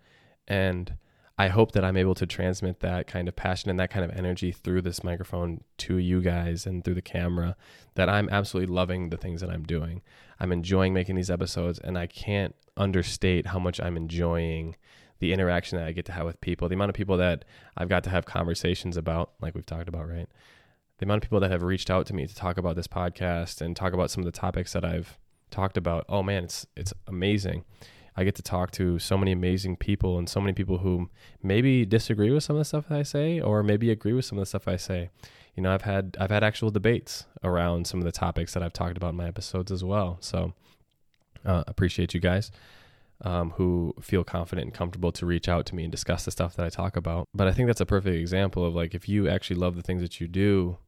And 0.48 0.96
I 1.36 1.48
hope 1.48 1.72
that 1.72 1.84
I'm 1.84 1.98
able 1.98 2.14
to 2.14 2.24
transmit 2.24 2.80
that 2.80 3.06
kind 3.06 3.28
of 3.28 3.36
passion 3.36 3.68
and 3.68 3.78
that 3.78 3.90
kind 3.90 4.10
of 4.10 4.16
energy 4.16 4.52
through 4.52 4.80
this 4.80 5.04
microphone 5.04 5.62
to 5.78 5.98
you 5.98 6.22
guys 6.22 6.64
and 6.64 6.82
through 6.82 6.94
the 6.94 7.02
camera 7.02 7.56
that 7.94 8.08
I'm 8.08 8.30
absolutely 8.30 8.74
loving 8.74 9.10
the 9.10 9.18
things 9.18 9.42
that 9.42 9.50
I'm 9.50 9.64
doing. 9.64 10.00
I'm 10.40 10.50
enjoying 10.50 10.94
making 10.94 11.16
these 11.16 11.30
episodes 11.30 11.78
and 11.78 11.98
I 11.98 12.06
can't 12.06 12.54
understate 12.74 13.48
how 13.48 13.58
much 13.58 13.80
I'm 13.82 13.98
enjoying 13.98 14.76
the 15.18 15.32
interaction 15.32 15.78
that 15.78 15.86
I 15.86 15.92
get 15.92 16.04
to 16.06 16.12
have 16.12 16.26
with 16.26 16.40
people, 16.40 16.68
the 16.68 16.74
amount 16.74 16.90
of 16.90 16.94
people 16.94 17.16
that 17.18 17.44
I've 17.76 17.88
got 17.88 18.04
to 18.04 18.10
have 18.10 18.24
conversations 18.24 18.96
about, 18.96 19.32
like 19.40 19.54
we've 19.54 19.66
talked 19.66 19.88
about, 19.88 20.08
right? 20.08 20.28
The 20.98 21.06
amount 21.06 21.18
of 21.18 21.22
people 21.22 21.40
that 21.40 21.50
have 21.50 21.62
reached 21.62 21.90
out 21.90 22.06
to 22.06 22.14
me 22.14 22.26
to 22.26 22.34
talk 22.34 22.56
about 22.56 22.76
this 22.76 22.86
podcast 22.86 23.60
and 23.60 23.74
talk 23.74 23.92
about 23.92 24.10
some 24.10 24.22
of 24.22 24.26
the 24.26 24.38
topics 24.38 24.72
that 24.72 24.84
I've 24.84 25.18
talked 25.50 25.76
about. 25.76 26.04
Oh 26.08 26.22
man, 26.22 26.44
it's 26.44 26.66
it's 26.76 26.92
amazing. 27.06 27.64
I 28.16 28.24
get 28.24 28.36
to 28.36 28.42
talk 28.42 28.70
to 28.72 28.98
so 28.98 29.18
many 29.18 29.32
amazing 29.32 29.76
people 29.76 30.18
and 30.18 30.28
so 30.28 30.40
many 30.40 30.52
people 30.52 30.78
who 30.78 31.10
maybe 31.42 31.84
disagree 31.84 32.30
with 32.30 32.44
some 32.44 32.54
of 32.54 32.60
the 32.60 32.64
stuff 32.64 32.88
that 32.88 32.98
I 32.98 33.02
say 33.02 33.40
or 33.40 33.62
maybe 33.64 33.90
agree 33.90 34.12
with 34.12 34.24
some 34.24 34.38
of 34.38 34.42
the 34.42 34.46
stuff 34.46 34.68
I 34.68 34.76
say. 34.76 35.10
You 35.56 35.62
know, 35.62 35.72
I've 35.72 35.82
had 35.82 36.16
I've 36.20 36.30
had 36.30 36.44
actual 36.44 36.70
debates 36.70 37.26
around 37.42 37.86
some 37.86 38.00
of 38.00 38.04
the 38.04 38.12
topics 38.12 38.54
that 38.54 38.62
I've 38.62 38.72
talked 38.72 38.96
about 38.96 39.10
in 39.10 39.16
my 39.16 39.26
episodes 39.26 39.72
as 39.72 39.82
well. 39.82 40.18
So 40.20 40.52
uh, 41.44 41.64
appreciate 41.66 42.14
you 42.14 42.20
guys. 42.20 42.50
Um, 43.22 43.50
who 43.52 43.94
feel 44.00 44.24
confident 44.24 44.66
and 44.66 44.74
comfortable 44.74 45.12
to 45.12 45.24
reach 45.24 45.48
out 45.48 45.66
to 45.66 45.74
me 45.74 45.84
and 45.84 45.92
discuss 45.92 46.24
the 46.24 46.30
stuff 46.30 46.56
that 46.56 46.66
I 46.66 46.68
talk 46.68 46.96
about. 46.96 47.26
But 47.32 47.46
I 47.46 47.52
think 47.52 47.68
that's 47.68 47.80
a 47.80 47.86
perfect 47.86 48.16
example 48.16 48.66
of 48.66 48.74
like 48.74 48.94
if 48.94 49.08
you 49.08 49.28
actually 49.28 49.56
love 49.56 49.76
the 49.76 49.82
things 49.82 50.02
that 50.02 50.20
you 50.20 50.26
do, 50.26 50.78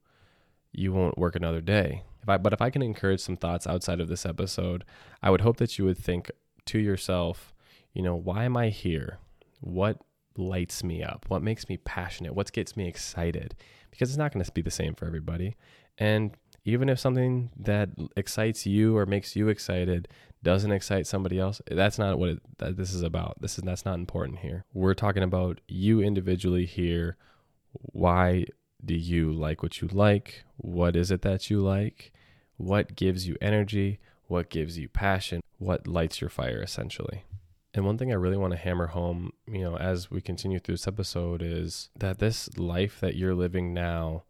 you 0.73 0.93
won't 0.93 1.17
work 1.17 1.37
another 1.37 1.61
day. 1.61 2.03
If 2.23 2.29
I, 2.29 2.37
but 2.37 2.53
if 2.53 2.61
I 2.61 2.71
can 2.71 2.83
encourage 2.83 3.21
some 3.21 3.37
thoughts 3.37 3.67
outside 3.67 4.01
of 4.01 4.09
this 4.09 4.27
episode, 4.27 4.85
I 5.23 5.31
would 5.31 5.41
hope 5.41 5.57
that 5.59 5.79
you 5.79 5.85
would 5.85 5.97
think 5.97 6.31
to 6.67 6.79
yourself, 6.79 7.55
you 7.95 8.03
know, 8.03 8.17
why 8.17 8.45
am 8.45 8.57
I 8.57 8.69
here? 8.69 9.19
What 9.61 10.01
lights 10.37 10.85
me 10.85 11.03
up? 11.03 11.25
What 11.29 11.43
makes 11.43 11.69
me 11.69 11.77
passionate? 11.79 12.35
What 12.35 12.53
gets 12.53 12.77
me 12.77 12.87
excited? 12.89 13.55
Because 13.91 14.11
it's 14.11 14.19
not 14.19 14.33
going 14.33 14.45
to 14.45 14.53
be 14.53 14.63
the 14.63 14.71
same 14.71 14.95
for 14.95 15.07
everybody. 15.07 15.57
And 15.99 16.33
even 16.67 16.89
if 16.89 16.99
something 16.99 17.51
that 17.57 17.91
excites 18.17 18.67
you 18.67 18.97
or 18.97 19.07
makes 19.07 19.37
you 19.37 19.49
excited 19.49 20.09
doesn't 20.43 20.73
excite 20.73 21.07
somebody 21.07 21.39
else, 21.39 21.63
that's 21.71 21.97
not 21.97 22.19
what 22.19 22.29
it, 22.29 22.43
that 22.59 22.77
this 22.77 22.93
is 22.93 23.03
about. 23.03 23.41
This 23.41 23.57
is 23.57 23.63
that's 23.63 23.85
not 23.85 23.95
important 23.95 24.41
here. 24.41 24.65
We're 24.75 24.95
talking 24.95 25.23
about 25.23 25.61
you 25.69 26.01
individually 26.01 26.67
here. 26.67 27.17
Why 27.71 28.47
do 28.85 28.95
you 28.95 29.33
like 29.33 29.63
what 29.63 29.81
you 29.81 29.87
like? 29.87 30.45
What 30.57 30.97
is 30.97 31.13
it 31.13 31.23
that 31.23 31.49
you 31.49 31.61
like? 31.61 32.13
What 32.57 32.97
gives 32.97 33.29
you 33.29 33.37
energy? 33.41 34.01
What 34.27 34.51
gives 34.51 34.77
you 34.77 34.89
passion? 34.89 35.43
What 35.59 35.87
lights 35.87 36.21
your 36.21 36.31
fire 36.31 36.61
essentially? 36.61 37.25
And 37.75 37.87
one 37.87 37.97
thing 37.97 38.11
I 38.11 38.17
really 38.17 38.39
want 38.39 38.55
to 38.55 38.59
hammer 38.59 38.89
home, 38.89 39.33
you 39.47 39.61
know, 39.61 39.77
as 39.77 40.11
we 40.11 40.21
continue 40.21 40.59
through 40.59 40.75
this 40.75 40.89
episode 40.89 41.43
is 41.43 41.91
that 41.97 42.19
this 42.19 42.59
life 42.59 42.99
that 42.99 43.15
you're 43.15 43.35
living 43.35 43.73
now, 43.73 44.25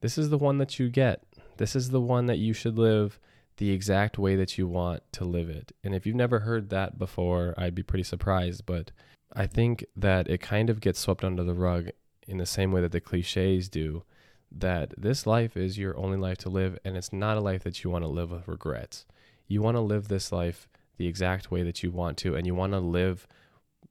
this 0.00 0.18
is 0.18 0.30
the 0.30 0.38
one 0.38 0.58
that 0.58 0.78
you 0.78 0.90
get. 0.90 1.22
This 1.62 1.76
is 1.76 1.90
the 1.90 2.00
one 2.00 2.26
that 2.26 2.40
you 2.40 2.52
should 2.52 2.76
live 2.76 3.20
the 3.58 3.70
exact 3.70 4.18
way 4.18 4.34
that 4.34 4.58
you 4.58 4.66
want 4.66 5.00
to 5.12 5.24
live 5.24 5.48
it. 5.48 5.70
And 5.84 5.94
if 5.94 6.04
you've 6.04 6.16
never 6.16 6.40
heard 6.40 6.70
that 6.70 6.98
before, 6.98 7.54
I'd 7.56 7.76
be 7.76 7.84
pretty 7.84 8.02
surprised. 8.02 8.66
But 8.66 8.90
I 9.32 9.46
think 9.46 9.84
that 9.94 10.28
it 10.28 10.40
kind 10.40 10.70
of 10.70 10.80
gets 10.80 10.98
swept 10.98 11.22
under 11.22 11.44
the 11.44 11.54
rug 11.54 11.90
in 12.26 12.38
the 12.38 12.46
same 12.46 12.72
way 12.72 12.80
that 12.80 12.90
the 12.90 13.00
cliches 13.00 13.68
do 13.68 14.02
that 14.50 14.92
this 14.98 15.24
life 15.24 15.56
is 15.56 15.78
your 15.78 15.96
only 15.96 16.18
life 16.18 16.38
to 16.38 16.48
live, 16.48 16.80
and 16.84 16.96
it's 16.96 17.12
not 17.12 17.36
a 17.36 17.40
life 17.40 17.62
that 17.62 17.84
you 17.84 17.90
want 17.90 18.02
to 18.02 18.08
live 18.08 18.32
with 18.32 18.48
regrets. 18.48 19.06
You 19.46 19.62
want 19.62 19.76
to 19.76 19.82
live 19.82 20.08
this 20.08 20.32
life 20.32 20.66
the 20.96 21.06
exact 21.06 21.52
way 21.52 21.62
that 21.62 21.84
you 21.84 21.92
want 21.92 22.18
to, 22.18 22.34
and 22.34 22.44
you 22.44 22.56
want 22.56 22.72
to 22.72 22.80
live 22.80 23.28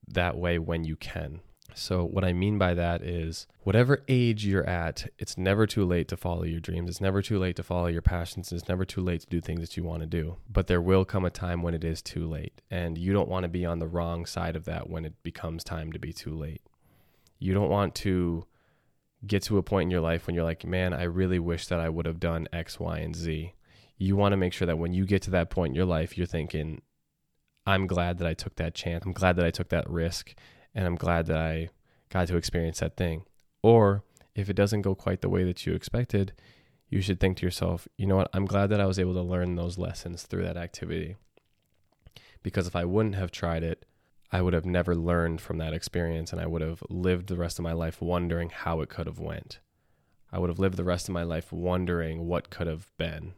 that 0.09 0.37
way 0.37 0.59
when 0.59 0.83
you 0.83 0.97
can. 0.97 1.39
So, 1.75 2.03
what 2.03 2.23
I 2.23 2.33
mean 2.33 2.57
by 2.57 2.73
that 2.73 3.01
is 3.01 3.47
whatever 3.63 4.03
age 4.07 4.45
you're 4.45 4.67
at, 4.67 5.07
it's 5.17 5.37
never 5.37 5.65
too 5.65 5.85
late 5.85 6.07
to 6.09 6.17
follow 6.17 6.43
your 6.43 6.59
dreams. 6.59 6.89
It's 6.89 7.01
never 7.01 7.21
too 7.21 7.39
late 7.39 7.55
to 7.55 7.63
follow 7.63 7.87
your 7.87 8.01
passions. 8.01 8.51
It's 8.51 8.67
never 8.67 8.85
too 8.85 9.01
late 9.01 9.21
to 9.21 9.27
do 9.27 9.41
things 9.41 9.61
that 9.61 9.77
you 9.77 9.83
want 9.83 10.01
to 10.01 10.07
do. 10.07 10.37
But 10.49 10.67
there 10.67 10.81
will 10.81 11.05
come 11.05 11.25
a 11.25 11.29
time 11.29 11.61
when 11.61 11.73
it 11.73 11.83
is 11.83 12.01
too 12.01 12.27
late. 12.27 12.61
And 12.69 12.97
you 12.97 13.13
don't 13.13 13.29
want 13.29 13.43
to 13.43 13.49
be 13.49 13.65
on 13.65 13.79
the 13.79 13.87
wrong 13.87 14.25
side 14.25 14.55
of 14.55 14.65
that 14.65 14.89
when 14.89 15.05
it 15.05 15.21
becomes 15.23 15.63
time 15.63 15.91
to 15.91 15.99
be 15.99 16.13
too 16.13 16.35
late. 16.35 16.61
You 17.39 17.53
don't 17.53 17.69
want 17.69 17.95
to 17.95 18.45
get 19.25 19.43
to 19.43 19.57
a 19.57 19.63
point 19.63 19.87
in 19.87 19.91
your 19.91 20.01
life 20.01 20.27
when 20.27 20.35
you're 20.35 20.43
like, 20.43 20.65
man, 20.65 20.93
I 20.93 21.03
really 21.03 21.39
wish 21.39 21.67
that 21.67 21.79
I 21.79 21.89
would 21.89 22.05
have 22.05 22.19
done 22.19 22.47
X, 22.51 22.79
Y, 22.79 22.99
and 22.99 23.15
Z. 23.15 23.53
You 23.97 24.15
want 24.15 24.33
to 24.33 24.37
make 24.37 24.53
sure 24.53 24.65
that 24.65 24.79
when 24.79 24.93
you 24.93 25.05
get 25.05 25.21
to 25.23 25.31
that 25.31 25.49
point 25.49 25.71
in 25.71 25.75
your 25.75 25.85
life, 25.85 26.17
you're 26.17 26.27
thinking, 26.27 26.81
I'm 27.65 27.85
glad 27.85 28.17
that 28.17 28.27
I 28.27 28.33
took 28.33 28.55
that 28.55 28.73
chance. 28.73 29.05
I'm 29.05 29.13
glad 29.13 29.35
that 29.35 29.45
I 29.45 29.51
took 29.51 29.69
that 29.69 29.89
risk. 29.89 30.33
And 30.73 30.85
I'm 30.85 30.95
glad 30.95 31.25
that 31.27 31.37
I 31.37 31.69
got 32.09 32.27
to 32.27 32.37
experience 32.37 32.79
that 32.79 32.97
thing. 32.97 33.23
Or 33.61 34.03
if 34.35 34.49
it 34.49 34.55
doesn't 34.55 34.81
go 34.81 34.95
quite 34.95 35.21
the 35.21 35.29
way 35.29 35.43
that 35.43 35.65
you 35.65 35.73
expected, 35.73 36.33
you 36.89 37.01
should 37.01 37.19
think 37.19 37.37
to 37.37 37.45
yourself, 37.45 37.87
you 37.97 38.05
know 38.05 38.17
what? 38.17 38.29
I'm 38.33 38.45
glad 38.45 38.67
that 38.67 38.81
I 38.81 38.85
was 38.85 38.99
able 38.99 39.13
to 39.13 39.21
learn 39.21 39.55
those 39.55 39.77
lessons 39.77 40.23
through 40.23 40.43
that 40.43 40.57
activity. 40.57 41.15
Because 42.43 42.67
if 42.67 42.75
I 42.75 42.85
wouldn't 42.85 43.15
have 43.15 43.31
tried 43.31 43.63
it, 43.63 43.85
I 44.31 44.41
would 44.41 44.53
have 44.53 44.65
never 44.65 44.95
learned 44.95 45.41
from 45.41 45.57
that 45.57 45.73
experience 45.73 46.31
and 46.31 46.41
I 46.41 46.47
would 46.47 46.61
have 46.61 46.83
lived 46.89 47.27
the 47.27 47.35
rest 47.35 47.59
of 47.59 47.63
my 47.63 47.73
life 47.73 48.01
wondering 48.01 48.49
how 48.49 48.81
it 48.81 48.89
could 48.89 49.07
have 49.07 49.19
went. 49.19 49.59
I 50.31 50.39
would 50.39 50.49
have 50.49 50.59
lived 50.59 50.77
the 50.77 50.85
rest 50.85 51.09
of 51.09 51.13
my 51.13 51.23
life 51.23 51.51
wondering 51.51 52.27
what 52.27 52.49
could 52.49 52.67
have 52.67 52.89
been. 52.97 53.33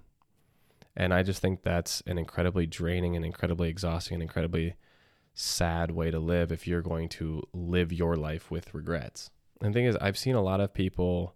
And 0.96 1.14
I 1.14 1.24
just 1.24 1.42
think 1.42 1.64
that's 1.64 2.02
an 2.06 2.20
incredibly 2.20 2.68
draining 2.68 3.16
and 3.16 3.26
incredibly 3.26 3.70
exhausting 3.70 4.16
and 4.16 4.22
incredibly 4.22 4.76
sad 5.34 5.92
way 5.92 6.12
to 6.12 6.20
live 6.20 6.52
if 6.52 6.68
you're 6.68 6.82
going 6.82 7.10
to 7.10 7.44
live 7.54 7.92
your 7.92 8.16
life 8.16 8.52
with 8.52 8.74
regrets. 8.74 9.32
And 9.62 9.74
the 9.74 9.78
thing 9.78 9.86
is, 9.86 9.96
I've 9.98 10.18
seen 10.18 10.36
a 10.36 10.42
lot 10.42 10.60
of 10.60 10.74
people, 10.74 11.36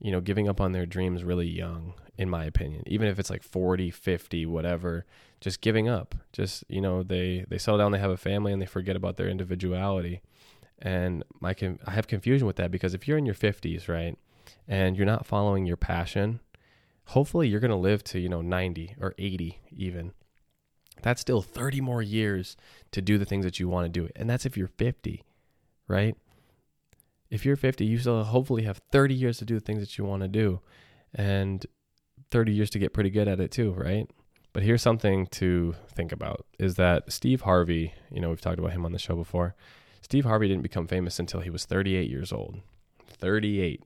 you 0.00 0.10
know, 0.10 0.20
giving 0.20 0.48
up 0.48 0.60
on 0.60 0.72
their 0.72 0.86
dreams 0.86 1.24
really 1.24 1.48
young, 1.48 1.94
in 2.16 2.28
my 2.28 2.44
opinion. 2.44 2.82
Even 2.86 3.08
if 3.08 3.18
it's 3.18 3.30
like 3.30 3.42
40, 3.42 3.90
50, 3.90 4.46
whatever, 4.46 5.04
just 5.40 5.60
giving 5.60 5.88
up. 5.88 6.14
Just, 6.32 6.64
you 6.68 6.80
know, 6.80 7.02
they 7.02 7.44
they 7.48 7.58
settle 7.58 7.78
down, 7.78 7.92
they 7.92 7.98
have 7.98 8.10
a 8.10 8.16
family 8.16 8.52
and 8.52 8.60
they 8.60 8.66
forget 8.66 8.96
about 8.96 9.16
their 9.16 9.28
individuality. 9.28 10.22
And 10.80 11.24
my 11.40 11.54
I 11.86 11.90
have 11.90 12.06
confusion 12.06 12.46
with 12.46 12.56
that 12.56 12.70
because 12.70 12.94
if 12.94 13.06
you're 13.06 13.18
in 13.18 13.26
your 13.26 13.34
50s, 13.34 13.88
right, 13.88 14.16
and 14.66 14.96
you're 14.96 15.06
not 15.06 15.26
following 15.26 15.66
your 15.66 15.76
passion, 15.76 16.40
hopefully 17.06 17.48
you're 17.48 17.60
going 17.60 17.70
to 17.70 17.76
live 17.76 18.04
to, 18.04 18.18
you 18.18 18.28
know, 18.28 18.42
90 18.42 18.96
or 19.00 19.14
80 19.18 19.60
even. 19.72 20.12
That's 21.02 21.20
still 21.20 21.42
30 21.42 21.80
more 21.80 22.02
years 22.02 22.56
to 22.92 23.02
do 23.02 23.18
the 23.18 23.24
things 23.24 23.44
that 23.44 23.58
you 23.58 23.68
want 23.68 23.92
to 23.92 24.00
do. 24.00 24.08
And 24.16 24.28
that's 24.28 24.46
if 24.46 24.56
you're 24.56 24.68
50, 24.68 25.24
right? 25.86 26.16
If 27.30 27.44
you're 27.44 27.56
50, 27.56 27.84
you 27.84 27.98
still 27.98 28.24
hopefully 28.24 28.62
have 28.62 28.80
30 28.90 29.14
years 29.14 29.38
to 29.38 29.44
do 29.44 29.54
the 29.54 29.64
things 29.64 29.80
that 29.80 29.98
you 29.98 30.04
want 30.04 30.22
to 30.22 30.28
do 30.28 30.60
and 31.14 31.64
30 32.30 32.52
years 32.52 32.70
to 32.70 32.78
get 32.78 32.92
pretty 32.92 33.10
good 33.10 33.28
at 33.28 33.40
it 33.40 33.50
too, 33.50 33.72
right? 33.72 34.08
But 34.52 34.62
here's 34.62 34.82
something 34.82 35.26
to 35.26 35.74
think 35.88 36.10
about 36.10 36.46
is 36.58 36.76
that 36.76 37.12
Steve 37.12 37.42
Harvey, 37.42 37.94
you 38.10 38.20
know, 38.20 38.30
we've 38.30 38.40
talked 38.40 38.58
about 38.58 38.72
him 38.72 38.84
on 38.84 38.92
the 38.92 38.98
show 38.98 39.14
before. 39.14 39.54
Steve 40.00 40.24
Harvey 40.24 40.48
didn't 40.48 40.62
become 40.62 40.86
famous 40.86 41.18
until 41.18 41.40
he 41.40 41.50
was 41.50 41.64
38 41.64 42.08
years 42.08 42.32
old. 42.32 42.60
38. 43.08 43.82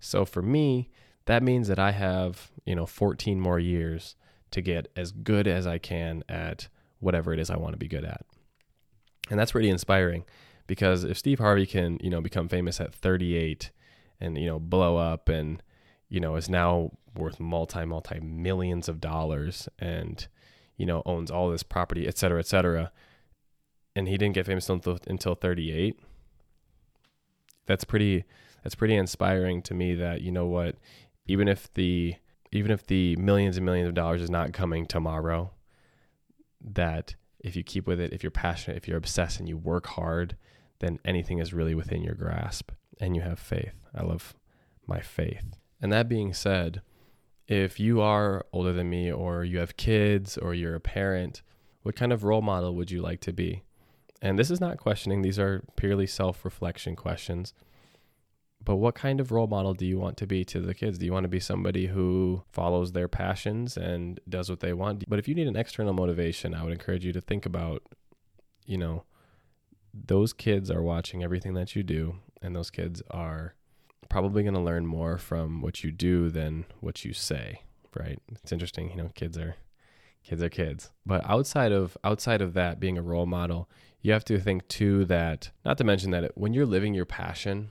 So 0.00 0.24
for 0.24 0.42
me, 0.42 0.90
that 1.26 1.42
means 1.42 1.68
that 1.68 1.78
I 1.78 1.92
have, 1.92 2.50
you 2.64 2.74
know, 2.74 2.86
14 2.86 3.40
more 3.40 3.58
years 3.58 4.16
to 4.52 4.60
get 4.62 4.88
as 4.96 5.12
good 5.12 5.46
as 5.46 5.66
I 5.66 5.78
can 5.78 6.22
at 6.28 6.68
whatever 7.00 7.32
it 7.32 7.40
is 7.40 7.50
I 7.50 7.56
want 7.56 7.74
to 7.74 7.78
be 7.78 7.88
good 7.88 8.04
at. 8.04 8.24
And 9.30 9.38
that's 9.38 9.54
really 9.54 9.70
inspiring 9.70 10.24
because 10.66 11.04
if 11.04 11.18
Steve 11.18 11.38
Harvey 11.38 11.66
can, 11.66 11.98
you 12.00 12.10
know, 12.10 12.20
become 12.20 12.48
famous 12.48 12.80
at 12.80 12.94
38 12.94 13.70
and, 14.20 14.38
you 14.38 14.46
know, 14.46 14.58
blow 14.58 14.96
up 14.96 15.28
and, 15.28 15.62
you 16.08 16.20
know, 16.20 16.36
is 16.36 16.48
now 16.48 16.92
worth 17.16 17.40
multi, 17.40 17.84
multi 17.84 18.20
millions 18.20 18.88
of 18.88 19.00
dollars 19.00 19.68
and, 19.78 20.26
you 20.76 20.86
know, 20.86 21.02
owns 21.04 21.30
all 21.30 21.50
this 21.50 21.62
property, 21.62 22.06
et 22.06 22.16
cetera, 22.16 22.38
et 22.38 22.46
cetera, 22.46 22.92
and 23.94 24.08
he 24.08 24.16
didn't 24.16 24.34
get 24.34 24.46
famous 24.46 24.68
until, 24.68 24.98
until 25.06 25.34
38, 25.34 25.98
that's 27.66 27.84
pretty, 27.84 28.24
that's 28.62 28.74
pretty 28.74 28.96
inspiring 28.96 29.62
to 29.62 29.74
me 29.74 29.94
that, 29.94 30.22
you 30.22 30.32
know 30.32 30.46
what, 30.46 30.76
even 31.26 31.48
if 31.48 31.72
the 31.74 32.14
even 32.52 32.70
if 32.70 32.86
the 32.86 33.16
millions 33.16 33.56
and 33.56 33.64
millions 33.64 33.88
of 33.88 33.94
dollars 33.94 34.22
is 34.22 34.30
not 34.30 34.52
coming 34.52 34.86
tomorrow, 34.86 35.52
that 36.60 37.14
if 37.40 37.56
you 37.56 37.64
keep 37.64 37.86
with 37.86 37.98
it, 37.98 38.12
if 38.12 38.22
you're 38.22 38.30
passionate, 38.30 38.76
if 38.76 38.86
you're 38.86 38.98
obsessed 38.98 39.40
and 39.40 39.48
you 39.48 39.56
work 39.56 39.86
hard, 39.88 40.36
then 40.78 40.98
anything 41.04 41.38
is 41.38 41.54
really 41.54 41.74
within 41.74 42.02
your 42.02 42.14
grasp 42.14 42.70
and 43.00 43.16
you 43.16 43.22
have 43.22 43.38
faith. 43.38 43.74
I 43.94 44.02
love 44.02 44.34
my 44.86 45.00
faith. 45.00 45.56
And 45.80 45.92
that 45.92 46.08
being 46.08 46.32
said, 46.32 46.82
if 47.48 47.80
you 47.80 48.00
are 48.00 48.44
older 48.52 48.72
than 48.72 48.90
me 48.90 49.10
or 49.10 49.44
you 49.44 49.58
have 49.58 49.76
kids 49.76 50.36
or 50.36 50.54
you're 50.54 50.74
a 50.74 50.80
parent, 50.80 51.42
what 51.82 51.96
kind 51.96 52.12
of 52.12 52.22
role 52.22 52.42
model 52.42 52.74
would 52.76 52.90
you 52.90 53.00
like 53.00 53.20
to 53.22 53.32
be? 53.32 53.64
And 54.20 54.38
this 54.38 54.50
is 54.50 54.60
not 54.60 54.78
questioning, 54.78 55.22
these 55.22 55.38
are 55.38 55.64
purely 55.74 56.06
self 56.06 56.44
reflection 56.44 56.94
questions 56.94 57.54
but 58.64 58.76
what 58.76 58.94
kind 58.94 59.20
of 59.20 59.32
role 59.32 59.46
model 59.46 59.74
do 59.74 59.86
you 59.86 59.98
want 59.98 60.16
to 60.18 60.26
be 60.26 60.44
to 60.46 60.60
the 60.60 60.74
kids? 60.74 60.98
Do 60.98 61.06
you 61.06 61.12
want 61.12 61.24
to 61.24 61.28
be 61.28 61.40
somebody 61.40 61.86
who 61.86 62.42
follows 62.52 62.92
their 62.92 63.08
passions 63.08 63.76
and 63.76 64.20
does 64.28 64.48
what 64.48 64.60
they 64.60 64.72
want? 64.72 65.04
But 65.08 65.18
if 65.18 65.26
you 65.26 65.34
need 65.34 65.48
an 65.48 65.56
external 65.56 65.92
motivation, 65.92 66.54
I 66.54 66.62
would 66.62 66.72
encourage 66.72 67.04
you 67.04 67.12
to 67.12 67.20
think 67.20 67.46
about, 67.46 67.82
you 68.66 68.78
know, 68.78 69.04
those 69.92 70.32
kids 70.32 70.70
are 70.70 70.82
watching 70.82 71.22
everything 71.22 71.54
that 71.54 71.76
you 71.76 71.82
do, 71.82 72.16
and 72.40 72.56
those 72.56 72.70
kids 72.70 73.02
are 73.10 73.54
probably 74.08 74.42
going 74.42 74.54
to 74.54 74.60
learn 74.60 74.86
more 74.86 75.18
from 75.18 75.60
what 75.60 75.82
you 75.82 75.90
do 75.90 76.30
than 76.30 76.64
what 76.80 77.04
you 77.04 77.12
say, 77.12 77.62
right? 77.94 78.18
It's 78.42 78.52
interesting, 78.52 78.90
you 78.90 78.96
know, 78.96 79.10
kids 79.14 79.36
are 79.38 79.56
kids 80.24 80.42
are 80.42 80.48
kids. 80.48 80.90
But 81.04 81.28
outside 81.28 81.72
of 81.72 81.96
outside 82.04 82.40
of 82.40 82.54
that 82.54 82.78
being 82.78 82.96
a 82.96 83.02
role 83.02 83.26
model, 83.26 83.68
you 84.00 84.12
have 84.12 84.24
to 84.26 84.38
think 84.38 84.68
too 84.68 85.04
that 85.06 85.50
not 85.64 85.78
to 85.78 85.84
mention 85.84 86.10
that 86.12 86.36
when 86.36 86.52
you're 86.52 86.66
living 86.66 86.94
your 86.94 87.06
passion, 87.06 87.70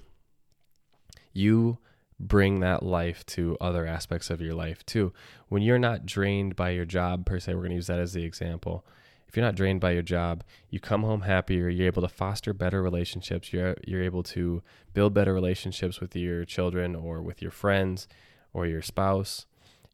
you 1.33 1.77
bring 2.19 2.59
that 2.59 2.83
life 2.83 3.25
to 3.25 3.57
other 3.59 3.85
aspects 3.85 4.29
of 4.29 4.41
your 4.41 4.53
life 4.53 4.85
too. 4.85 5.11
When 5.49 5.61
you're 5.63 5.79
not 5.79 6.05
drained 6.05 6.55
by 6.55 6.71
your 6.71 6.85
job, 6.85 7.25
per 7.25 7.39
se, 7.39 7.53
we're 7.53 7.61
going 7.61 7.71
to 7.71 7.75
use 7.75 7.87
that 7.87 7.99
as 7.99 8.13
the 8.13 8.23
example. 8.23 8.85
If 9.27 9.37
you're 9.37 9.45
not 9.45 9.55
drained 9.55 9.79
by 9.79 9.91
your 9.91 10.03
job, 10.03 10.43
you 10.69 10.79
come 10.79 11.03
home 11.03 11.21
happier. 11.21 11.69
You're 11.69 11.87
able 11.87 12.01
to 12.01 12.09
foster 12.09 12.53
better 12.53 12.83
relationships. 12.83 13.53
You're 13.53 13.75
you're 13.87 14.03
able 14.03 14.23
to 14.23 14.61
build 14.93 15.13
better 15.13 15.33
relationships 15.33 16.01
with 16.01 16.15
your 16.15 16.43
children 16.43 16.95
or 16.95 17.21
with 17.21 17.41
your 17.41 17.51
friends 17.51 18.07
or 18.53 18.67
your 18.67 18.81
spouse. 18.81 19.45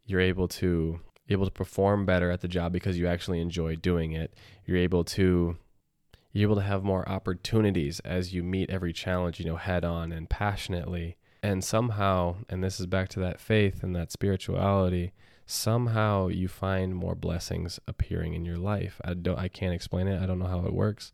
You're 0.07 0.21
able 0.21 0.47
to 0.47 1.01
able 1.29 1.45
to 1.45 1.51
perform 1.51 2.05
better 2.05 2.31
at 2.31 2.41
the 2.41 2.47
job 2.47 2.73
because 2.73 2.97
you 2.97 3.07
actually 3.07 3.39
enjoy 3.39 3.75
doing 3.75 4.11
it. 4.13 4.33
You're 4.65 4.77
able 4.77 5.03
to 5.03 5.57
you're 6.31 6.49
able 6.49 6.55
to 6.55 6.67
have 6.67 6.83
more 6.83 7.07
opportunities 7.07 7.99
as 7.99 8.33
you 8.33 8.43
meet 8.43 8.71
every 8.71 8.91
challenge, 8.91 9.39
you 9.39 9.45
know, 9.45 9.55
head 9.55 9.85
on 9.85 10.11
and 10.11 10.27
passionately 10.27 11.15
And 11.47 11.63
somehow, 11.63 12.39
and 12.49 12.61
this 12.61 12.77
is 12.77 12.87
back 12.87 13.07
to 13.07 13.21
that 13.21 13.39
faith 13.39 13.81
and 13.81 13.95
that 13.95 14.11
spirituality, 14.11 15.13
somehow 15.45 16.27
you 16.27 16.49
find 16.49 16.93
more 16.93 17.15
blessings 17.15 17.79
appearing 17.87 18.33
in 18.33 18.43
your 18.43 18.57
life. 18.57 18.99
I 19.05 19.13
don't 19.13 19.39
I 19.39 19.47
can't 19.47 19.73
explain 19.73 20.09
it. 20.09 20.21
I 20.21 20.25
don't 20.25 20.39
know 20.39 20.47
how 20.47 20.65
it 20.65 20.73
works. 20.73 21.13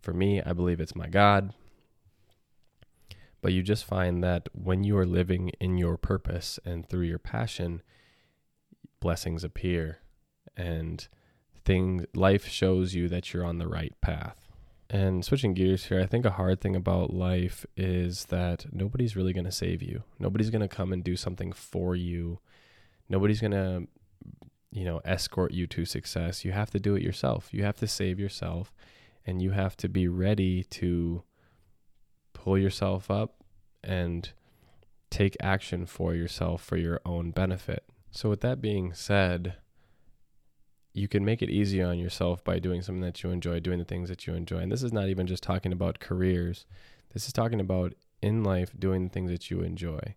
For 0.00 0.14
me, 0.14 0.40
I 0.40 0.52
believe 0.52 0.78
it's 0.78 0.94
my 0.94 1.08
God. 1.08 1.52
But 3.42 3.52
you 3.52 3.64
just 3.64 3.84
find 3.84 4.22
that 4.22 4.48
when 4.52 4.84
you 4.84 4.96
are 4.96 5.04
living 5.04 5.48
in 5.58 5.78
your 5.78 5.96
purpose 5.96 6.60
and 6.64 6.88
through 6.88 7.06
your 7.06 7.18
passion, 7.18 7.82
blessings 9.00 9.42
appear 9.42 9.98
and 10.56 11.08
things 11.64 12.04
life 12.14 12.46
shows 12.46 12.94
you 12.94 13.08
that 13.08 13.34
you're 13.34 13.44
on 13.44 13.58
the 13.58 13.66
right 13.66 14.00
path. 14.00 14.39
And 14.92 15.24
switching 15.24 15.54
gears 15.54 15.84
here, 15.84 16.00
I 16.00 16.06
think 16.06 16.24
a 16.24 16.30
hard 16.30 16.60
thing 16.60 16.74
about 16.74 17.14
life 17.14 17.64
is 17.76 18.24
that 18.26 18.66
nobody's 18.72 19.14
really 19.14 19.32
going 19.32 19.44
to 19.44 19.52
save 19.52 19.82
you. 19.82 20.02
Nobody's 20.18 20.50
going 20.50 20.68
to 20.68 20.68
come 20.68 20.92
and 20.92 21.04
do 21.04 21.14
something 21.14 21.52
for 21.52 21.94
you. 21.94 22.40
Nobody's 23.08 23.40
going 23.40 23.52
to 23.52 23.86
you 24.72 24.84
know 24.84 25.00
escort 25.04 25.52
you 25.52 25.68
to 25.68 25.84
success. 25.84 26.44
You 26.44 26.52
have 26.52 26.70
to 26.72 26.80
do 26.80 26.96
it 26.96 27.02
yourself. 27.02 27.48
You 27.52 27.62
have 27.64 27.76
to 27.78 27.86
save 27.86 28.18
yourself 28.18 28.72
and 29.24 29.40
you 29.40 29.52
have 29.52 29.76
to 29.78 29.88
be 29.88 30.08
ready 30.08 30.64
to 30.64 31.22
pull 32.32 32.58
yourself 32.58 33.10
up 33.10 33.44
and 33.84 34.30
take 35.10 35.36
action 35.40 35.86
for 35.86 36.14
yourself 36.14 36.64
for 36.64 36.76
your 36.76 37.00
own 37.04 37.30
benefit. 37.30 37.84
So, 38.10 38.28
with 38.28 38.40
that 38.40 38.60
being 38.60 38.92
said, 38.92 39.54
you 40.92 41.08
can 41.08 41.24
make 41.24 41.42
it 41.42 41.50
easy 41.50 41.82
on 41.82 41.98
yourself 41.98 42.42
by 42.42 42.58
doing 42.58 42.82
something 42.82 43.02
that 43.02 43.22
you 43.22 43.30
enjoy, 43.30 43.60
doing 43.60 43.78
the 43.78 43.84
things 43.84 44.08
that 44.08 44.26
you 44.26 44.34
enjoy. 44.34 44.58
And 44.58 44.72
this 44.72 44.82
is 44.82 44.92
not 44.92 45.08
even 45.08 45.26
just 45.26 45.42
talking 45.42 45.72
about 45.72 46.00
careers, 46.00 46.66
this 47.12 47.26
is 47.26 47.32
talking 47.32 47.60
about 47.60 47.94
in 48.22 48.44
life 48.44 48.72
doing 48.78 49.04
the 49.04 49.10
things 49.10 49.30
that 49.30 49.50
you 49.50 49.60
enjoy. 49.60 50.14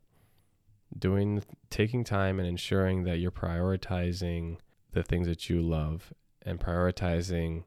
Doing, 0.98 1.44
taking 1.70 2.04
time 2.04 2.40
and 2.40 2.48
ensuring 2.48 3.04
that 3.04 3.18
you're 3.18 3.32
prioritizing 3.32 4.58
the 4.92 5.02
things 5.02 5.28
that 5.28 5.50
you 5.50 5.62
love 5.62 6.14
and 6.44 6.60
prioritizing 6.60 7.64